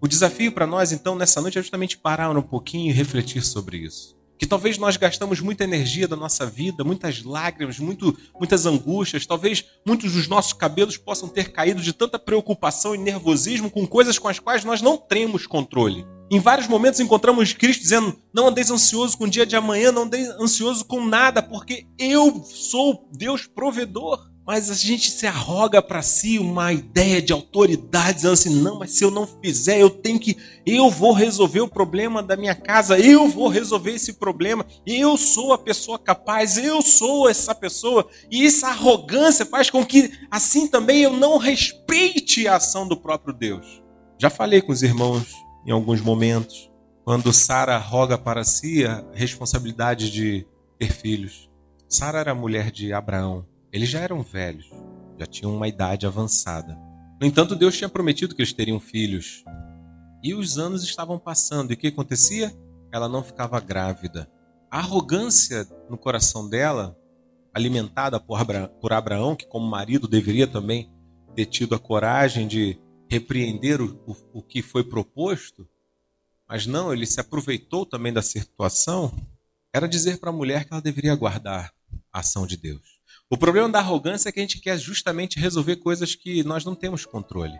O 0.00 0.06
desafio 0.06 0.52
para 0.52 0.66
nós, 0.66 0.92
então, 0.92 1.16
nessa 1.16 1.40
noite 1.40 1.58
é 1.58 1.62
justamente 1.62 1.96
parar 1.96 2.36
um 2.36 2.42
pouquinho 2.42 2.90
e 2.90 2.92
refletir 2.92 3.42
sobre 3.42 3.78
isso. 3.78 4.16
Que 4.44 4.48
talvez 4.48 4.76
nós 4.76 4.98
gastamos 4.98 5.40
muita 5.40 5.64
energia 5.64 6.06
da 6.06 6.14
nossa 6.14 6.44
vida, 6.44 6.84
muitas 6.84 7.22
lágrimas, 7.22 7.78
muito, 7.78 8.14
muitas 8.38 8.66
angústias, 8.66 9.24
talvez 9.24 9.64
muitos 9.86 10.12
dos 10.12 10.28
nossos 10.28 10.52
cabelos 10.52 10.98
possam 10.98 11.30
ter 11.30 11.50
caído 11.50 11.80
de 11.80 11.94
tanta 11.94 12.18
preocupação 12.18 12.94
e 12.94 12.98
nervosismo 12.98 13.70
com 13.70 13.86
coisas 13.86 14.18
com 14.18 14.28
as 14.28 14.38
quais 14.38 14.62
nós 14.62 14.82
não 14.82 14.98
temos 14.98 15.46
controle. 15.46 16.04
Em 16.30 16.38
vários 16.40 16.68
momentos 16.68 17.00
encontramos 17.00 17.54
Cristo 17.54 17.80
dizendo: 17.80 18.14
Não 18.34 18.48
andeis 18.48 18.70
ansioso 18.70 19.16
com 19.16 19.24
o 19.24 19.30
dia 19.30 19.46
de 19.46 19.56
amanhã, 19.56 19.90
não 19.90 20.02
andeis 20.02 20.28
ansioso 20.38 20.84
com 20.84 21.02
nada, 21.02 21.42
porque 21.42 21.86
eu 21.98 22.44
sou 22.44 23.08
Deus 23.16 23.46
provedor. 23.46 24.33
Mas 24.46 24.70
a 24.70 24.74
gente 24.74 25.10
se 25.10 25.26
arroga 25.26 25.80
para 25.80 26.02
si 26.02 26.38
uma 26.38 26.70
ideia 26.70 27.22
de 27.22 27.32
autoridade, 27.32 28.16
dizendo 28.16 28.32
assim: 28.34 28.54
não, 28.54 28.78
mas 28.78 28.90
se 28.90 29.02
eu 29.02 29.10
não 29.10 29.26
fizer, 29.26 29.80
eu 29.80 29.88
tenho 29.88 30.20
que. 30.20 30.36
Eu 30.66 30.90
vou 30.90 31.12
resolver 31.12 31.60
o 31.60 31.68
problema 31.68 32.22
da 32.22 32.36
minha 32.36 32.54
casa, 32.54 32.98
eu 32.98 33.26
vou 33.26 33.48
resolver 33.48 33.92
esse 33.92 34.12
problema, 34.14 34.66
eu 34.86 35.16
sou 35.16 35.54
a 35.54 35.58
pessoa 35.58 35.98
capaz, 35.98 36.58
eu 36.58 36.82
sou 36.82 37.28
essa 37.28 37.54
pessoa. 37.54 38.06
E 38.30 38.46
essa 38.46 38.68
arrogância 38.68 39.46
faz 39.46 39.70
com 39.70 39.84
que, 39.84 40.12
assim 40.30 40.68
também, 40.68 41.02
eu 41.02 41.12
não 41.12 41.38
respeite 41.38 42.46
a 42.46 42.56
ação 42.56 42.86
do 42.86 42.98
próprio 42.98 43.32
Deus. 43.32 43.82
Já 44.18 44.28
falei 44.28 44.60
com 44.60 44.72
os 44.72 44.82
irmãos 44.82 45.32
em 45.66 45.70
alguns 45.70 46.02
momentos, 46.02 46.70
quando 47.02 47.32
Sara 47.32 47.78
roga 47.78 48.18
para 48.18 48.44
si 48.44 48.84
a 48.84 49.04
responsabilidade 49.14 50.10
de 50.10 50.46
ter 50.78 50.92
filhos. 50.92 51.48
Sara 51.88 52.18
era 52.18 52.34
mulher 52.34 52.70
de 52.70 52.92
Abraão. 52.92 53.46
Eles 53.74 53.88
já 53.88 53.98
eram 53.98 54.22
velhos, 54.22 54.70
já 55.18 55.26
tinham 55.26 55.52
uma 55.52 55.66
idade 55.66 56.06
avançada. 56.06 56.78
No 57.20 57.26
entanto, 57.26 57.56
Deus 57.56 57.76
tinha 57.76 57.88
prometido 57.88 58.32
que 58.32 58.40
eles 58.40 58.52
teriam 58.52 58.78
filhos. 58.78 59.42
E 60.22 60.32
os 60.32 60.58
anos 60.58 60.84
estavam 60.84 61.18
passando. 61.18 61.72
E 61.72 61.74
o 61.74 61.76
que 61.76 61.88
acontecia? 61.88 62.56
Ela 62.92 63.08
não 63.08 63.24
ficava 63.24 63.58
grávida. 63.58 64.30
A 64.70 64.78
arrogância 64.78 65.66
no 65.90 65.98
coração 65.98 66.48
dela, 66.48 66.96
alimentada 67.52 68.20
por, 68.20 68.92
Abraão, 68.92 69.34
que 69.34 69.44
como 69.44 69.66
marido 69.66 70.06
deveria 70.06 70.46
também 70.46 70.88
ter 71.34 71.46
tido 71.46 71.74
a 71.74 71.78
coragem 71.78 72.46
de 72.46 72.78
repreender 73.10 73.82
o, 73.82 74.00
o, 74.06 74.38
o 74.38 74.42
que 74.42 74.62
foi 74.62 74.84
proposto, 74.84 75.68
mas 76.48 76.64
não, 76.64 76.92
ele 76.92 77.06
se 77.06 77.18
aproveitou 77.18 77.84
também 77.84 78.12
da 78.12 78.22
situação, 78.22 79.12
era 79.72 79.88
dizer 79.88 80.20
para 80.20 80.30
a 80.30 80.32
mulher 80.32 80.64
que 80.64 80.72
ela 80.72 80.80
deveria 80.80 81.12
aguardar 81.12 81.74
a 82.12 82.20
ação 82.20 82.46
de 82.46 82.56
Deus. 82.56 82.93
O 83.30 83.38
problema 83.38 83.70
da 83.70 83.78
arrogância 83.78 84.28
é 84.28 84.32
que 84.32 84.38
a 84.38 84.42
gente 84.42 84.60
quer 84.60 84.78
justamente 84.78 85.40
resolver 85.40 85.76
coisas 85.76 86.14
que 86.14 86.44
nós 86.44 86.62
não 86.62 86.74
temos 86.74 87.06
controle. 87.06 87.58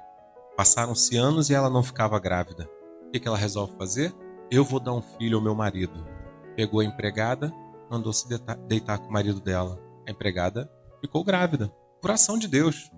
Passaram-se 0.56 1.16
anos 1.16 1.49
e 1.49 1.54
ela 1.54 1.71
não 1.71 1.83
ficava 1.83 2.21
grávida. 2.21 2.68
O 3.09 3.11
que 3.11 3.26
ela 3.26 3.37
resolve 3.37 3.76
fazer? 3.78 4.14
Eu 4.50 4.62
vou 4.62 4.78
dar 4.78 4.92
um 4.92 5.00
filho 5.00 5.38
ao 5.38 5.42
meu 5.42 5.54
marido. 5.54 6.06
Pegou 6.54 6.80
a 6.80 6.85
empregada, 6.85 7.50
mandou 7.90 8.12
se 8.12 8.28
deitar 8.68 8.99
com 8.99 9.09
o 9.09 9.12
marido 9.12 9.40
dela. 9.40 9.80
A 10.06 10.11
empregada 10.11 10.71
ficou 11.00 11.25
grávida. 11.25 11.73
Por 12.00 12.11
ação 12.11 12.38
de 12.38 12.47
Deus. 12.47 12.90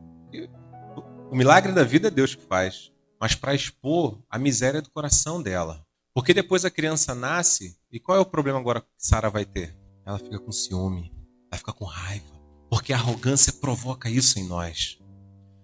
O 1.31 1.37
milagre 1.37 1.73
da 1.73 1.85
vida 1.85 2.09
é 2.09 2.11
Deus 2.11 2.35
que 2.35 2.43
faz. 2.43 2.93
Mas 3.21 3.35
para 3.37 3.55
expor 3.55 4.21
a 4.29 4.39
miséria 4.39 4.83
do 4.83 4.91
coração 4.91 5.41
dela. 5.41 5.87
Porque 6.13 6.35
depois 6.35 6.65
a 6.65 6.71
criança 6.71 7.15
nasce, 7.15 7.79
e 7.93 8.01
qual 8.01 8.19
é 8.19 8.21
o 8.21 8.27
problema 8.27 8.59
agora 8.59 8.81
que 8.81 8.89
Sara 8.99 9.31
vai 9.31 9.45
ter? 9.45 9.79
Ela 10.05 10.19
fica 10.19 10.39
com 10.39 10.51
ciúme, 10.51 11.13
ela 11.51 11.59
fica 11.59 11.73
com 11.73 11.85
raiva. 11.85 12.36
Porque 12.77 12.93
a 12.93 12.97
arrogância 12.97 13.55
provoca 13.55 14.11
isso 14.11 14.39
em 14.39 14.45
nós. 14.45 14.99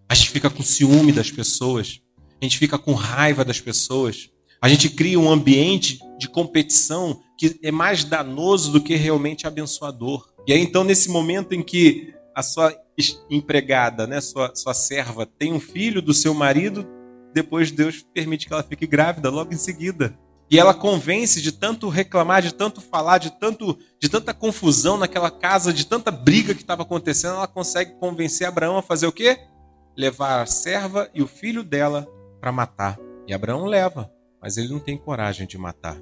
A 0.09 0.15
gente 0.15 0.31
fica 0.31 0.49
com 0.49 0.63
ciúme 0.63 1.13
das 1.13 1.31
pessoas, 1.31 2.01
a 2.41 2.45
gente 2.45 2.57
fica 2.57 2.79
com 2.79 2.95
raiva 2.95 3.45
das 3.45 3.61
pessoas, 3.61 4.31
a 4.63 4.67
gente 4.67 4.89
cria 4.89 5.21
um 5.21 5.31
ambiente 5.31 5.99
de 6.19 6.27
competição 6.27 7.21
que 7.39 7.61
é 7.63 7.71
mais 7.71 8.03
danoso 8.03 8.73
do 8.73 8.81
que 8.81 8.97
realmente 8.97 9.47
abençoador. 9.47 10.27
E 10.47 10.55
aí, 10.55 10.63
então, 10.63 10.85
nesse 10.85 11.11
momento 11.11 11.53
em 11.53 11.63
que 11.63 12.15
a 12.35 12.43
sua 12.43 12.75
empregada, 13.29 14.07
né, 14.07 14.19
sua, 14.23 14.51
sua 14.55 14.73
serva, 14.73 15.27
tem 15.27 15.53
um 15.53 15.61
filho 15.61 16.01
do 16.01 16.15
seu 16.15 16.33
marido, 16.33 16.89
depois 17.35 17.71
Deus 17.71 18.03
permite 18.15 18.47
que 18.47 18.55
ela 18.55 18.63
fique 18.63 18.87
grávida 18.87 19.29
logo 19.29 19.53
em 19.53 19.59
seguida. 19.59 20.19
E 20.53 20.59
ela 20.59 20.75
convence 20.75 21.41
de 21.41 21.51
tanto 21.51 21.89
reclamar, 21.89 22.43
de 22.43 22.53
tanto 22.53 22.83
falar, 22.83 23.17
de 23.17 23.31
tanto 23.31 23.79
de 23.99 24.07
tanta 24.07 24.35
confusão 24.35 24.99
naquela 24.99 25.31
casa, 25.31 25.73
de 25.73 25.87
tanta 25.87 26.11
briga 26.11 26.55
que 26.55 26.61
estava 26.61 26.83
acontecendo, 26.83 27.37
ela 27.37 27.49
consegue 27.49 27.95
convencer 27.95 28.47
Abraão 28.47 28.77
a 28.77 28.83
fazer 28.83 29.07
o 29.07 29.13
quê? 29.13 29.39
Levar 29.97 30.43
a 30.43 30.47
serva 30.47 31.09
e 31.15 31.23
o 31.23 31.27
filho 31.27 31.65
dela 31.65 32.07
para 32.39 32.53
matar. 32.53 32.99
E 33.27 33.33
Abraão 33.33 33.65
leva, 33.65 34.13
mas 34.43 34.59
ele 34.59 34.69
não 34.69 34.79
tem 34.79 34.99
coragem 34.99 35.47
de 35.47 35.57
matar. 35.57 35.97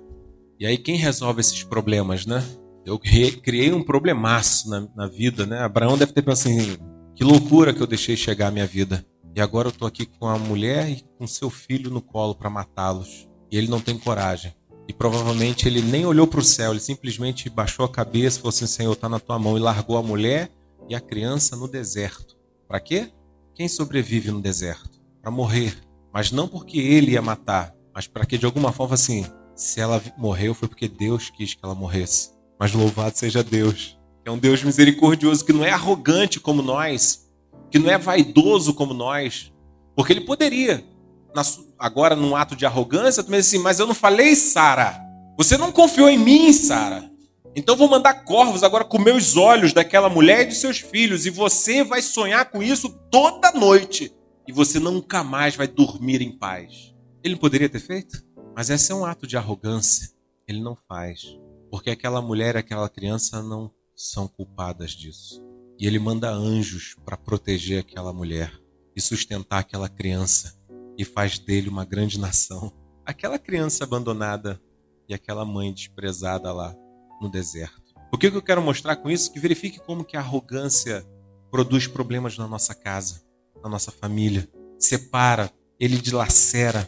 E 0.59 0.66
aí 0.66 0.76
quem 0.76 0.97
resolve 0.97 1.40
esses 1.40 1.62
problemas, 1.62 2.26
né? 2.26 2.45
Eu 2.85 2.99
criei 2.99 3.73
um 3.73 3.85
problemaço 3.85 4.69
na, 4.69 4.88
na 4.97 5.07
vida, 5.07 5.47
né? 5.47 5.61
Abraão 5.61 5.97
deve 5.97 6.11
ter 6.12 6.23
pensado 6.23 6.57
assim, 6.57 6.76
que 7.14 7.23
loucura 7.23 7.73
que 7.73 7.80
eu 7.80 7.87
deixei 7.87 8.16
chegar 8.16 8.49
a 8.49 8.50
minha 8.50 8.66
vida. 8.66 9.07
E 9.33 9.40
agora 9.40 9.69
eu 9.69 9.73
estou 9.73 9.87
aqui 9.87 10.07
com 10.07 10.26
a 10.26 10.37
mulher 10.37 10.90
e 10.90 11.04
com 11.16 11.25
seu 11.25 11.49
filho 11.49 11.88
no 11.88 12.02
colo 12.02 12.35
para 12.35 12.50
matá-los 12.50 13.29
e 13.50 13.57
ele 13.57 13.69
não 13.69 13.80
tem 13.80 13.99
coragem. 13.99 14.54
E 14.88 14.92
provavelmente 14.92 15.69
ele 15.69 15.83
nem 15.83 16.04
olhou 16.04 16.26
para 16.26 16.40
o 16.40 16.45
céu, 16.45 16.73
ele 16.73 16.80
simplesmente 16.80 17.49
baixou 17.49 17.85
a 17.85 17.88
cabeça 17.88 18.38
e 18.38 18.40
falou 18.40 18.50
assim: 18.50 18.66
Senhor, 18.66 18.92
está 18.92 19.09
na 19.09 19.21
tua 19.21 19.38
mão. 19.38 19.57
E 19.57 19.61
largou 19.61 19.97
a 19.97 20.02
mulher 20.02 20.50
e 20.88 20.95
a 20.95 21.00
criança 21.00 21.57
no 21.57 21.69
deserto. 21.69 22.37
Para 22.66 22.80
quê? 22.80 23.11
Quem 23.54 23.69
sobrevive 23.69 24.30
no 24.30 24.40
deserto? 24.40 25.00
Para 25.23 25.30
morrer. 25.30 25.76
Mas 26.12 26.33
não 26.33 26.49
porque 26.49 26.78
ele 26.78 27.12
ia 27.12 27.23
matar, 27.23 27.73
mas 27.95 28.07
para 28.07 28.26
que 28.26 28.37
de 28.37 28.47
alguma 28.47 28.73
forma, 28.73 28.95
assim, 28.95 29.25
se 29.54 29.80
ela 29.80 30.02
morreu 30.16 30.54
foi 30.54 30.66
porque 30.66 30.88
Deus 30.88 31.30
quis 31.30 31.54
que 31.54 31.61
ela 31.62 31.75
morresse. 31.75 32.30
Mas 32.59 32.73
louvado 32.73 33.16
seja 33.16 33.45
Deus. 33.45 33.97
É 34.25 34.30
um 34.30 34.38
Deus 34.38 34.62
misericordioso 34.62 35.45
que 35.45 35.52
não 35.52 35.64
é 35.64 35.71
arrogante 35.71 36.40
como 36.40 36.62
nós, 36.62 37.30
que 37.71 37.78
não 37.78 37.90
é 37.90 37.97
vaidoso 37.97 38.75
como 38.75 38.92
nós. 38.92 39.52
Porque 39.95 40.12
ele 40.12 40.23
poderia 40.23 40.85
na, 41.34 41.42
agora 41.78 42.16
num 42.16 42.37
ato 42.37 42.56
de 42.56 42.66
arrogância, 42.66 43.22
diz 43.22 43.32
assim, 43.32 43.58
mas 43.58 43.78
eu 43.78 43.87
não 43.87 43.94
falei, 43.94 44.34
Sara. 44.34 45.00
Você 45.37 45.56
não 45.56 45.72
confiou 45.72 46.08
em 46.08 46.18
mim, 46.18 46.52
Sara. 46.52 47.10
Então 47.54 47.76
vou 47.76 47.88
mandar 47.88 48.25
corvos 48.25 48.62
agora 48.62 48.84
com 48.84 48.99
meus 48.99 49.37
olhos 49.37 49.72
daquela 49.72 50.08
mulher 50.08 50.42
e 50.42 50.49
de 50.49 50.54
seus 50.54 50.78
filhos, 50.78 51.26
e 51.26 51.30
você 51.30 51.82
vai 51.82 52.00
sonhar 52.00 52.50
com 52.50 52.62
isso 52.62 52.88
toda 53.10 53.50
noite, 53.52 54.14
e 54.46 54.52
você 54.52 54.78
nunca 54.78 55.25
mais 55.25 55.56
vai 55.56 55.66
dormir 55.66 56.22
em 56.22 56.30
paz. 56.30 56.94
Ele 57.25 57.37
poderia 57.37 57.68
ter 57.68 57.80
feito, 57.80 58.25
mas 58.54 58.70
esse 58.70 58.92
é 58.92 58.94
um 58.94 59.04
ato 59.04 59.26
de 59.26 59.37
arrogância. 59.37 60.10
Ele 60.46 60.60
não 60.60 60.76
faz, 60.88 61.38
porque 61.70 61.90
aquela 61.90 62.22
mulher 62.22 62.54
e 62.54 62.58
aquela 62.58 62.88
criança 62.88 63.42
não 63.42 63.70
são 63.96 64.28
culpadas 64.28 64.92
disso. 64.92 65.42
E 65.78 65.87
ele 65.87 65.99
manda 65.99 66.30
anjos 66.30 66.94
para 67.04 67.16
proteger 67.16 67.80
aquela 67.80 68.12
mulher 68.12 68.52
e 68.94 69.00
sustentar 69.00 69.60
aquela 69.60 69.88
criança 69.88 70.59
e 71.00 71.04
faz 71.04 71.38
dele 71.38 71.71
uma 71.71 71.87
grande 71.87 72.21
nação. 72.21 72.71
Aquela 73.07 73.38
criança 73.38 73.85
abandonada 73.85 74.61
e 75.09 75.14
aquela 75.14 75.47
mãe 75.47 75.73
desprezada 75.73 76.52
lá 76.52 76.76
no 77.23 77.30
deserto. 77.30 77.95
O 78.12 78.19
que 78.19 78.26
eu 78.26 78.42
quero 78.42 78.61
mostrar 78.61 78.97
com 78.97 79.09
isso? 79.09 79.33
Que 79.33 79.40
verifique 79.40 79.80
como 79.80 80.04
que 80.04 80.14
a 80.14 80.21
arrogância 80.21 81.02
produz 81.50 81.87
problemas 81.87 82.37
na 82.37 82.47
nossa 82.47 82.75
casa, 82.75 83.23
na 83.62 83.71
nossa 83.71 83.90
família. 83.90 84.47
Separa, 84.78 85.50
ele 85.78 85.97
dilacera, 85.97 86.87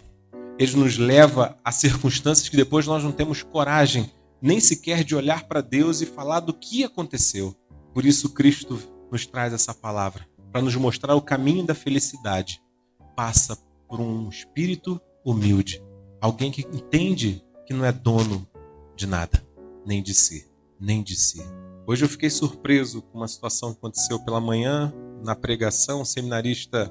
ele 0.58 0.76
nos 0.76 0.98
leva 0.98 1.58
a 1.64 1.72
circunstâncias 1.72 2.50
que 2.50 2.56
depois 2.56 2.86
nós 2.86 3.02
não 3.02 3.12
temos 3.12 3.42
coragem 3.42 4.12
nem 4.42 4.60
sequer 4.60 5.04
de 5.04 5.16
olhar 5.16 5.44
para 5.44 5.62
Deus 5.62 6.02
e 6.02 6.06
falar 6.06 6.40
do 6.40 6.52
que 6.52 6.84
aconteceu. 6.84 7.56
Por 7.94 8.04
isso 8.04 8.28
Cristo 8.28 8.78
nos 9.10 9.24
traz 9.24 9.54
essa 9.54 9.72
palavra, 9.72 10.28
para 10.50 10.60
nos 10.60 10.76
mostrar 10.76 11.14
o 11.14 11.22
caminho 11.22 11.64
da 11.64 11.74
felicidade. 11.74 12.60
Passa 13.16 13.56
por 13.92 14.00
um 14.00 14.30
espírito 14.30 14.98
humilde, 15.22 15.84
alguém 16.18 16.50
que 16.50 16.62
entende 16.62 17.44
que 17.66 17.74
não 17.74 17.84
é 17.84 17.92
dono 17.92 18.48
de 18.96 19.06
nada, 19.06 19.46
nem 19.84 20.02
de 20.02 20.14
si, 20.14 20.50
nem 20.80 21.02
de 21.02 21.14
si. 21.14 21.42
Hoje 21.86 22.02
eu 22.02 22.08
fiquei 22.08 22.30
surpreso 22.30 23.02
com 23.02 23.18
uma 23.18 23.28
situação 23.28 23.70
que 23.70 23.76
aconteceu 23.76 24.18
pela 24.18 24.40
manhã, 24.40 24.90
na 25.22 25.36
pregação, 25.36 26.00
o 26.00 26.06
seminarista 26.06 26.90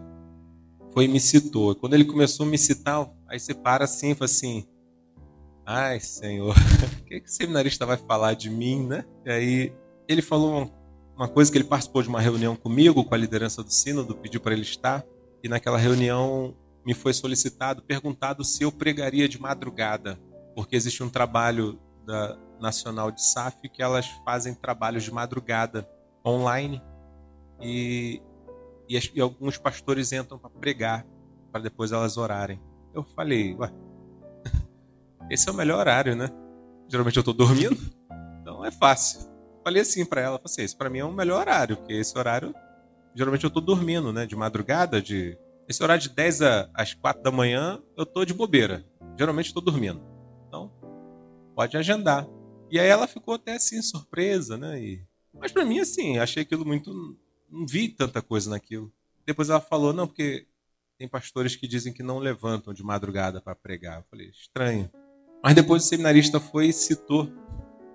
foi 0.93 1.05
e 1.05 1.08
me 1.08 1.20
citou. 1.20 1.74
Quando 1.74 1.96
ele 1.96 2.05
começou 2.05 2.46
a 2.46 2.50
me 2.50 2.58
citar, 2.58 3.10
aí 3.27 3.39
você 3.39 3.55
para 3.55 3.86
assim 3.86 4.12
e 4.12 4.15
fala 4.15 4.25
assim: 4.25 4.67
Ai, 5.65 6.00
Senhor, 6.00 6.53
o 7.01 7.05
que, 7.05 7.20
que 7.20 7.27
o 7.27 7.34
seminarista 7.34 7.84
vai 7.84 7.98
falar 7.98 8.36
de 8.36 8.48
mim, 8.48 8.86
né? 8.86 9.03
E 9.25 9.31
aí 9.31 9.74
ele 10.08 10.22
falou 10.22 10.72
uma 11.15 11.27
coisa 11.27 11.51
que 11.51 11.58
ele 11.58 11.65
participou 11.65 12.03
de 12.03 12.10
uma 12.10 12.22
reunião 12.22 12.55
comigo, 12.55 13.03
com 13.03 13.15
a 13.15 13.17
liderança 13.17 13.63
do 13.63 13.74
sínodo, 13.74 14.13
pediu 14.13 14.39
para 14.39 14.53
ele 14.53 14.62
estar, 14.62 15.03
e 15.43 15.50
naquela 15.50 15.79
reunião 15.79 16.55
me 16.85 16.93
foi 16.93 17.13
solicitado, 17.13 17.81
perguntado 17.83 18.43
se 18.43 18.63
eu 18.63 18.71
pregaria 18.71 19.27
de 19.29 19.39
madrugada, 19.39 20.19
porque 20.55 20.75
existe 20.75 21.03
um 21.03 21.09
trabalho 21.09 21.79
da 22.05 22.38
Nacional 22.59 23.11
de 23.11 23.23
SAF 23.23 23.67
que 23.69 23.81
elas 23.81 24.05
fazem 24.23 24.53
trabalhos 24.53 25.03
de 25.03 25.11
madrugada 25.11 25.89
online 26.23 26.81
e, 27.59 28.21
e, 28.88 29.00
e 29.15 29.21
alguns 29.21 29.57
pastores 29.57 30.11
entram 30.11 30.38
para 30.38 30.50
pregar, 30.50 31.05
para 31.51 31.61
depois 31.61 31.91
elas 31.91 32.17
orarem. 32.17 32.61
Eu 32.93 33.03
falei, 33.03 33.55
ué, 33.55 33.71
esse 35.29 35.50
é 35.50 35.51
o 35.51 35.55
melhor 35.55 35.79
horário, 35.79 36.15
né? 36.15 36.29
Geralmente 36.88 37.17
eu 37.17 37.21
estou 37.21 37.33
dormindo, 37.33 37.79
então 38.41 38.63
é 38.63 38.71
fácil. 38.71 39.29
Falei 39.63 39.81
assim 39.81 40.05
para 40.05 40.21
ela, 40.21 40.38
falei 40.38 40.45
assim, 40.53 40.61
esse 40.63 40.75
para 40.75 40.89
mim 40.89 41.00
é 41.00 41.05
o 41.05 41.11
melhor 41.11 41.41
horário, 41.41 41.77
porque 41.77 41.93
esse 41.93 42.17
horário 42.17 42.53
geralmente 43.15 43.43
eu 43.43 43.47
estou 43.50 43.61
dormindo, 43.61 44.13
né? 44.13 44.25
De 44.25 44.35
madrugada, 44.35 45.01
de 45.01 45.38
esse 45.72 45.82
horário 45.82 46.04
de 46.04 46.10
10 46.10 46.42
às 46.74 46.94
4 46.94 47.24
da 47.24 47.32
manhã, 47.32 47.82
eu 47.98 48.06
tô 48.06 48.24
de 48.24 48.34
bobeira. 48.34 48.86
Geralmente 49.18 49.48
estou 49.48 49.62
dormindo. 49.62 50.01
Então, 50.48 50.72
pode 51.56 51.75
agendar. 51.75 52.28
E 52.70 52.80
aí 52.80 52.88
ela 52.88 53.08
ficou 53.08 53.34
até 53.34 53.56
assim, 53.56 53.82
surpresa, 53.82 54.58
né? 54.58 54.80
E... 54.82 55.04
Mas 55.34 55.51
para 55.51 55.66
mim, 55.66 55.80
assim, 55.80 56.18
achei 56.18 56.44
aquilo 56.44 56.66
muito. 56.66 57.18
Não 57.50 57.66
vi 57.66 57.90
tanta 57.90 58.22
coisa 58.22 58.50
naquilo. 58.50 58.92
Depois 59.25 59.50
ela 59.50 59.60
falou, 59.60 59.94
não, 59.94 60.08
porque 60.08 60.48
tem 60.98 61.08
pastores 61.08 61.56
que 61.56 61.68
dizem 61.68 61.92
que 61.92 62.04
não 62.04 62.20
levantam 62.20 62.74
de 62.74 62.84
madrugada 62.84 63.42
para 63.42 63.56
pregar. 63.56 64.00
Eu 64.00 64.06
falei, 64.10 64.30
estranho. 64.30 64.90
Mas 65.44 65.56
depois 65.56 65.84
o 65.84 65.88
seminarista 65.88 66.40
foi 66.40 66.68
e 66.68 66.74
citou, 66.74 67.32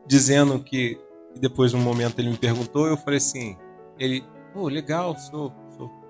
dizendo 0.06 0.62
que. 0.62 0.98
E 1.34 1.38
depois, 1.38 1.72
num 1.72 1.80
momento, 1.80 2.18
ele 2.18 2.30
me 2.30 2.38
perguntou, 2.38 2.86
eu 2.86 2.96
falei 2.96 3.18
assim: 3.18 3.56
ele, 3.98 4.24
oh, 4.54 4.68
legal, 4.68 5.16
sou, 5.18 5.52
sou 5.65 5.65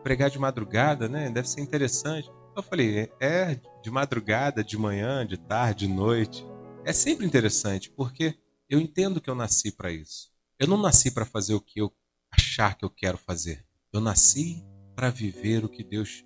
pregar 0.07 0.31
de 0.31 0.39
madrugada, 0.39 1.09
né? 1.09 1.29
Deve 1.29 1.49
ser 1.49 1.61
interessante. 1.61 2.31
Eu 2.57 2.63
falei: 2.63 3.11
é, 3.21 3.61
de 3.83 3.91
madrugada, 3.91 4.63
de 4.63 4.79
manhã, 4.79 5.27
de 5.27 5.37
tarde, 5.37 5.89
de 5.89 5.93
noite. 5.93 6.47
É 6.85 6.93
sempre 6.93 7.27
interessante, 7.27 7.91
porque 7.91 8.39
eu 8.71 8.79
entendo 8.79 9.21
que 9.21 9.29
eu 9.29 9.35
nasci 9.35 9.73
para 9.73 9.91
isso. 9.91 10.31
Eu 10.61 10.69
não 10.69 10.81
nasci 10.81 11.11
para 11.11 11.27
fazer 11.27 11.55
o 11.55 11.61
que 11.61 11.81
eu 11.81 11.93
achar 12.31 12.77
que 12.77 12.85
eu 12.85 12.91
quero 12.91 13.19
fazer. 13.19 13.67
Eu 13.93 14.01
nasci 14.01 14.65
para 14.95 15.11
viver 15.11 15.65
o 15.65 15.69
que 15.69 15.83
Deus 15.83 16.25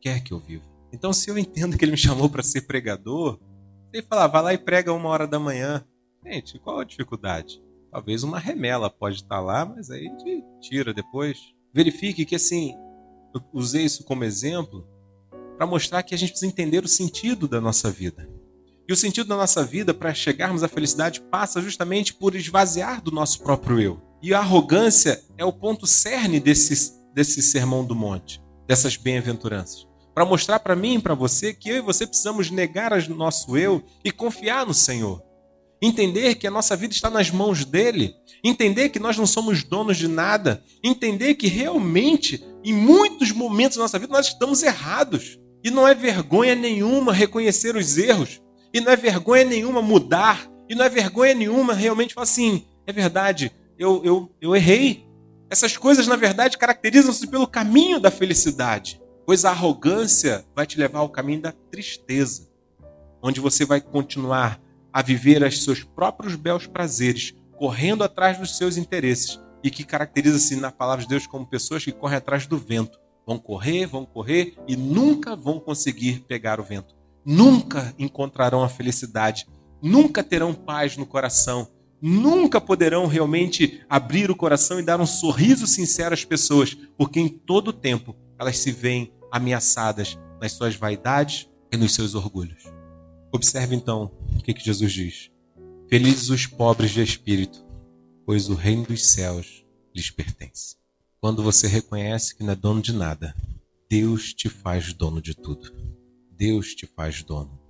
quer 0.00 0.20
que 0.24 0.32
eu 0.32 0.40
viva. 0.40 0.64
Então, 0.92 1.12
se 1.12 1.30
eu 1.30 1.38
entendo 1.38 1.78
que 1.78 1.84
Ele 1.84 1.92
me 1.92 1.96
chamou 1.96 2.28
para 2.28 2.42
ser 2.42 2.62
pregador, 2.62 3.38
ele 3.92 4.02
fala, 4.02 4.26
vai 4.26 4.42
lá 4.42 4.54
e 4.54 4.58
prega 4.58 4.92
uma 4.92 5.08
hora 5.08 5.28
da 5.28 5.38
manhã. 5.38 5.86
Gente, 6.26 6.58
qual 6.58 6.80
a 6.80 6.84
dificuldade? 6.84 7.62
Talvez 7.92 8.24
uma 8.24 8.40
remela 8.40 8.90
pode 8.90 9.16
estar 9.16 9.38
lá, 9.40 9.64
mas 9.64 9.88
aí 9.88 10.08
a 10.08 10.18
gente 10.18 10.44
tira 10.60 10.92
depois. 10.92 11.38
Verifique 11.72 12.24
que 12.24 12.34
assim, 12.34 12.74
eu 13.34 13.42
usei 13.52 13.84
isso 13.84 14.04
como 14.04 14.24
exemplo 14.24 14.86
para 15.56 15.66
mostrar 15.66 16.02
que 16.02 16.14
a 16.14 16.18
gente 16.18 16.30
precisa 16.30 16.50
entender 16.50 16.84
o 16.84 16.88
sentido 16.88 17.46
da 17.46 17.60
nossa 17.60 17.90
vida. 17.90 18.28
E 18.88 18.92
o 18.92 18.96
sentido 18.96 19.28
da 19.28 19.36
nossa 19.36 19.64
vida 19.64 19.94
para 19.94 20.14
chegarmos 20.14 20.62
à 20.62 20.68
felicidade 20.68 21.20
passa 21.20 21.60
justamente 21.60 22.14
por 22.14 22.34
esvaziar 22.34 23.00
do 23.02 23.10
nosso 23.10 23.42
próprio 23.42 23.80
eu. 23.80 24.02
E 24.22 24.34
a 24.34 24.40
arrogância 24.40 25.22
é 25.38 25.44
o 25.44 25.52
ponto 25.52 25.86
cerne 25.86 26.40
desse, 26.40 26.92
desse 27.14 27.42
sermão 27.42 27.84
do 27.84 27.94
monte, 27.94 28.42
dessas 28.66 28.96
bem-aventuranças 28.96 29.90
para 30.14 30.24
mostrar 30.24 30.60
para 30.60 30.76
mim 30.76 30.96
e 30.96 31.00
para 31.00 31.14
você 31.14 31.54
que 31.54 31.70
eu 31.70 31.76
e 31.76 31.80
você 31.80 32.06
precisamos 32.06 32.50
negar 32.50 32.92
o 32.92 33.14
nosso 33.14 33.56
eu 33.56 33.82
e 34.04 34.10
confiar 34.10 34.66
no 34.66 34.74
Senhor. 34.74 35.22
Entender 35.80 36.34
que 36.34 36.46
a 36.46 36.50
nossa 36.50 36.76
vida 36.76 36.92
está 36.92 37.08
nas 37.08 37.30
mãos 37.30 37.64
dele, 37.64 38.14
entender 38.44 38.90
que 38.90 38.98
nós 38.98 39.16
não 39.16 39.26
somos 39.26 39.64
donos 39.64 39.96
de 39.96 40.08
nada, 40.08 40.62
entender 40.84 41.36
que 41.36 41.46
realmente, 41.46 42.44
em 42.64 42.72
muitos 42.72 43.32
momentos 43.32 43.76
da 43.76 43.84
nossa 43.84 43.98
vida, 43.98 44.12
nós 44.12 44.28
estamos 44.28 44.62
errados. 44.62 45.38
E 45.62 45.70
não 45.70 45.86
é 45.86 45.94
vergonha 45.94 46.54
nenhuma 46.54 47.12
reconhecer 47.12 47.76
os 47.76 47.98
erros, 47.98 48.40
e 48.72 48.80
não 48.80 48.90
é 48.92 48.96
vergonha 48.96 49.44
nenhuma 49.44 49.82
mudar, 49.82 50.50
e 50.68 50.74
não 50.74 50.84
é 50.84 50.88
vergonha 50.88 51.34
nenhuma 51.34 51.74
realmente 51.74 52.14
falar 52.14 52.24
assim: 52.24 52.64
é 52.86 52.92
verdade, 52.92 53.52
eu, 53.78 54.02
eu, 54.04 54.34
eu 54.40 54.56
errei. 54.56 55.06
Essas 55.50 55.76
coisas, 55.76 56.06
na 56.06 56.16
verdade, 56.16 56.56
caracterizam-se 56.56 57.26
pelo 57.26 57.46
caminho 57.46 57.98
da 57.98 58.10
felicidade. 58.10 59.00
Pois 59.26 59.44
a 59.44 59.50
arrogância 59.50 60.44
vai 60.54 60.66
te 60.66 60.78
levar 60.78 61.00
ao 61.00 61.08
caminho 61.08 61.42
da 61.42 61.52
tristeza, 61.52 62.48
onde 63.22 63.40
você 63.40 63.64
vai 63.64 63.80
continuar 63.80 64.60
a 64.92 65.02
viver 65.02 65.42
os 65.42 65.62
seus 65.62 65.82
próprios 65.82 66.36
belos 66.36 66.66
prazeres, 66.66 67.34
correndo 67.56 68.02
atrás 68.02 68.38
dos 68.38 68.56
seus 68.56 68.76
interesses, 68.76 69.40
e 69.62 69.70
que 69.70 69.84
caracteriza-se 69.84 70.56
na 70.56 70.70
palavra 70.70 71.02
de 71.02 71.08
Deus 71.08 71.26
como 71.26 71.46
pessoas 71.46 71.84
que 71.84 71.92
correm 71.92 72.18
atrás 72.18 72.46
do 72.46 72.58
vento. 72.58 72.98
Vão 73.26 73.38
correr, 73.38 73.86
vão 73.86 74.04
correr 74.04 74.56
e 74.66 74.76
nunca 74.76 75.36
vão 75.36 75.60
conseguir 75.60 76.24
pegar 76.26 76.58
o 76.60 76.64
vento. 76.64 76.94
Nunca 77.24 77.94
encontrarão 77.98 78.62
a 78.62 78.68
felicidade, 78.68 79.46
nunca 79.82 80.24
terão 80.24 80.54
paz 80.54 80.96
no 80.96 81.06
coração, 81.06 81.68
nunca 82.00 82.60
poderão 82.60 83.06
realmente 83.06 83.84
abrir 83.88 84.30
o 84.30 84.36
coração 84.36 84.80
e 84.80 84.82
dar 84.82 85.00
um 85.00 85.06
sorriso 85.06 85.66
sincero 85.66 86.14
às 86.14 86.24
pessoas, 86.24 86.76
porque 86.96 87.20
em 87.20 87.28
todo 87.28 87.72
tempo 87.72 88.16
elas 88.38 88.58
se 88.58 88.72
veem 88.72 89.12
ameaçadas 89.30 90.18
nas 90.40 90.52
suas 90.52 90.74
vaidades 90.74 91.48
e 91.70 91.76
nos 91.76 91.94
seus 91.94 92.14
orgulhos. 92.14 92.64
Observe 93.32 93.76
então 93.76 94.10
o 94.34 94.42
que, 94.42 94.54
que 94.54 94.64
Jesus 94.64 94.92
diz: 94.92 95.30
Felizes 95.88 96.30
os 96.30 96.46
pobres 96.46 96.90
de 96.90 97.02
espírito, 97.02 97.64
pois 98.24 98.48
o 98.48 98.54
reino 98.54 98.84
dos 98.84 99.06
céus 99.06 99.64
lhes 99.94 100.10
pertence. 100.10 100.76
Quando 101.20 101.42
você 101.42 101.66
reconhece 101.66 102.34
que 102.34 102.42
não 102.42 102.52
é 102.52 102.56
dono 102.56 102.80
de 102.80 102.92
nada, 102.92 103.34
Deus 103.88 104.32
te 104.32 104.48
faz 104.48 104.92
dono 104.92 105.20
de 105.20 105.34
tudo. 105.34 105.72
Deus 106.30 106.74
te 106.74 106.86
faz 106.86 107.22
dono. 107.22 107.60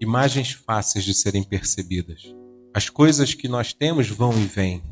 Imagens 0.00 0.52
fáceis 0.52 1.04
de 1.04 1.14
serem 1.14 1.42
percebidas. 1.42 2.34
As 2.74 2.88
coisas 2.90 3.34
que 3.34 3.48
nós 3.48 3.72
temos 3.72 4.08
vão 4.08 4.32
e 4.38 4.44
vêm. 4.44 4.82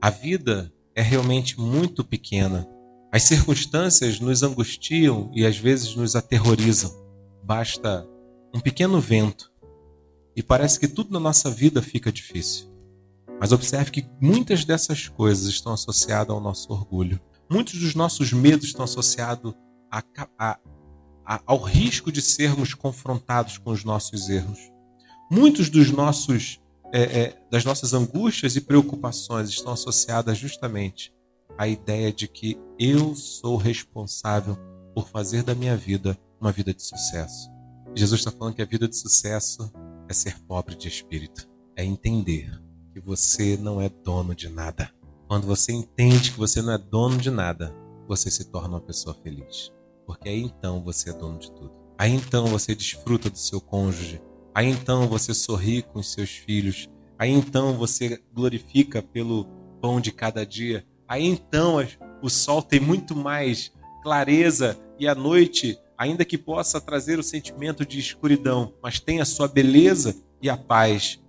A 0.00 0.10
vida 0.10 0.72
é 0.94 1.02
realmente 1.02 1.60
muito 1.60 2.04
pequena 2.04 2.66
as 3.12 3.24
circunstâncias 3.24 4.20
nos 4.20 4.44
angustiam 4.44 5.32
e 5.34 5.44
às 5.44 5.56
vezes 5.58 5.96
nos 5.96 6.14
aterrorizam. 6.14 6.92
Basta 7.42 8.08
um 8.54 8.60
pequeno 8.60 9.00
vento 9.00 9.50
e 10.36 10.44
parece 10.44 10.78
que 10.78 10.86
tudo 10.86 11.10
na 11.10 11.18
nossa 11.18 11.50
vida 11.50 11.82
fica 11.82 12.12
difícil. 12.12 12.69
Mas 13.40 13.52
observe 13.52 13.90
que 13.90 14.06
muitas 14.20 14.66
dessas 14.66 15.08
coisas 15.08 15.46
estão 15.46 15.72
associadas 15.72 16.28
ao 16.28 16.40
nosso 16.40 16.70
orgulho. 16.70 17.18
Muitos 17.50 17.80
dos 17.80 17.94
nossos 17.94 18.34
medos 18.34 18.66
estão 18.66 18.84
associados 18.84 19.54
a, 19.90 20.04
a, 20.38 20.58
a, 21.24 21.42
ao 21.46 21.58
risco 21.58 22.12
de 22.12 22.20
sermos 22.20 22.74
confrontados 22.74 23.56
com 23.56 23.70
os 23.70 23.82
nossos 23.82 24.28
erros. 24.28 24.58
Muitos 25.30 25.70
dos 25.70 25.90
nossos 25.90 26.60
é, 26.92 27.02
é, 27.02 27.42
das 27.50 27.64
nossas 27.64 27.94
angústias 27.94 28.56
e 28.56 28.60
preocupações 28.60 29.48
estão 29.48 29.72
associadas 29.72 30.36
justamente 30.36 31.14
a 31.56 31.66
ideia 31.66 32.12
de 32.12 32.26
que 32.26 32.58
eu 32.78 33.14
sou 33.14 33.56
responsável 33.56 34.58
por 34.94 35.08
fazer 35.08 35.42
da 35.42 35.54
minha 35.54 35.76
vida 35.76 36.18
uma 36.40 36.52
vida 36.52 36.74
de 36.74 36.82
sucesso. 36.82 37.50
Jesus 37.94 38.20
está 38.20 38.30
falando 38.30 38.54
que 38.54 38.62
a 38.62 38.66
vida 38.66 38.88
de 38.88 38.96
sucesso 38.96 39.72
é 40.08 40.12
ser 40.12 40.38
pobre 40.40 40.74
de 40.74 40.88
espírito, 40.88 41.48
é 41.76 41.84
entender 41.84 42.60
que 42.92 43.00
você 43.00 43.56
não 43.56 43.80
é 43.80 43.88
dono 43.88 44.34
de 44.34 44.48
nada. 44.48 44.90
Quando 45.28 45.46
você 45.46 45.72
entende 45.72 46.32
que 46.32 46.38
você 46.38 46.60
não 46.60 46.72
é 46.72 46.78
dono 46.78 47.16
de 47.16 47.30
nada, 47.30 47.74
você 48.08 48.30
se 48.30 48.50
torna 48.50 48.74
uma 48.74 48.80
pessoa 48.80 49.14
feliz. 49.22 49.72
Porque 50.06 50.28
aí 50.28 50.40
então 50.40 50.82
você 50.82 51.10
é 51.10 51.12
dono 51.12 51.38
de 51.38 51.50
tudo. 51.52 51.72
Aí 51.96 52.12
então 52.12 52.46
você 52.46 52.74
desfruta 52.74 53.30
do 53.30 53.38
seu 53.38 53.60
cônjuge. 53.60 54.20
Aí 54.54 54.68
então 54.68 55.06
você 55.06 55.32
sorri 55.32 55.82
com 55.82 56.00
os 56.00 56.12
seus 56.12 56.30
filhos. 56.30 56.88
Aí 57.16 57.30
então 57.30 57.76
você 57.78 58.20
glorifica 58.32 59.02
pelo 59.02 59.46
pão 59.80 60.00
de 60.00 60.10
cada 60.10 60.44
dia. 60.44 60.84
Aí 61.06 61.24
então 61.24 61.76
o 62.22 62.28
sol 62.28 62.62
tem 62.62 62.80
muito 62.80 63.14
mais 63.14 63.72
clareza 64.02 64.76
e 64.98 65.06
a 65.06 65.14
noite, 65.14 65.78
ainda 65.96 66.24
que 66.24 66.36
possa 66.36 66.80
trazer 66.80 67.18
o 67.18 67.22
sentimento 67.22 67.86
de 67.86 67.98
escuridão, 67.98 68.74
mas 68.82 68.98
tem 68.98 69.20
a 69.20 69.24
sua 69.24 69.46
beleza 69.46 70.20
e 70.42 70.48
a 70.48 70.56
paz, 70.56 71.19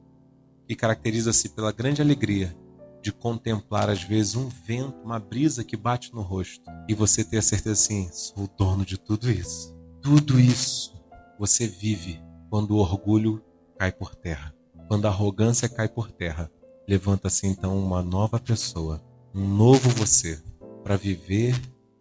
que 0.71 0.75
caracteriza-se 0.77 1.49
pela 1.49 1.73
grande 1.73 2.01
alegria 2.01 2.57
de 3.03 3.11
contemplar 3.11 3.89
às 3.89 4.03
vezes 4.03 4.35
um 4.35 4.47
vento, 4.47 5.01
uma 5.03 5.19
brisa 5.19 5.65
que 5.65 5.75
bate 5.75 6.13
no 6.13 6.21
rosto 6.21 6.63
e 6.87 6.93
você 6.93 7.25
ter 7.25 7.39
a 7.39 7.41
certeza 7.41 7.73
assim, 7.73 8.09
sou 8.13 8.45
o 8.45 8.47
dono 8.47 8.85
de 8.85 8.97
tudo 8.97 9.29
isso. 9.29 9.77
Tudo 10.01 10.39
isso 10.39 10.97
você 11.37 11.67
vive 11.67 12.21
quando 12.49 12.71
o 12.71 12.77
orgulho 12.77 13.43
cai 13.77 13.91
por 13.91 14.15
terra. 14.15 14.55
Quando 14.87 15.07
a 15.07 15.09
arrogância 15.09 15.67
cai 15.67 15.89
por 15.89 16.09
terra, 16.09 16.49
levanta-se 16.87 17.45
então 17.47 17.77
uma 17.77 18.01
nova 18.01 18.39
pessoa 18.39 19.03
um 19.35 19.45
novo 19.45 19.89
você 19.89 20.41
para 20.85 20.95
viver 20.95 21.53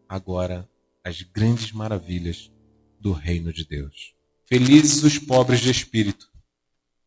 agora 0.08 0.70
as 1.02 1.22
grandes 1.22 1.72
maravilhas 1.72 2.52
do 3.00 3.10
reino 3.10 3.52
de 3.52 3.66
Deus. 3.66 4.14
Felizes 4.46 5.02
os 5.02 5.18
pobres 5.18 5.58
de 5.58 5.72
espírito, 5.72 6.30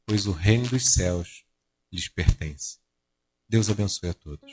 pois 0.05 0.27
o 0.27 0.33
reino 0.33 0.67
dos 0.67 0.89
céus 0.89 1.42
lhes 1.93 2.09
pertence. 2.09 2.79
Deus 3.47 3.69
abençoe 3.69 4.09
a 4.09 4.13
todos. 4.13 4.51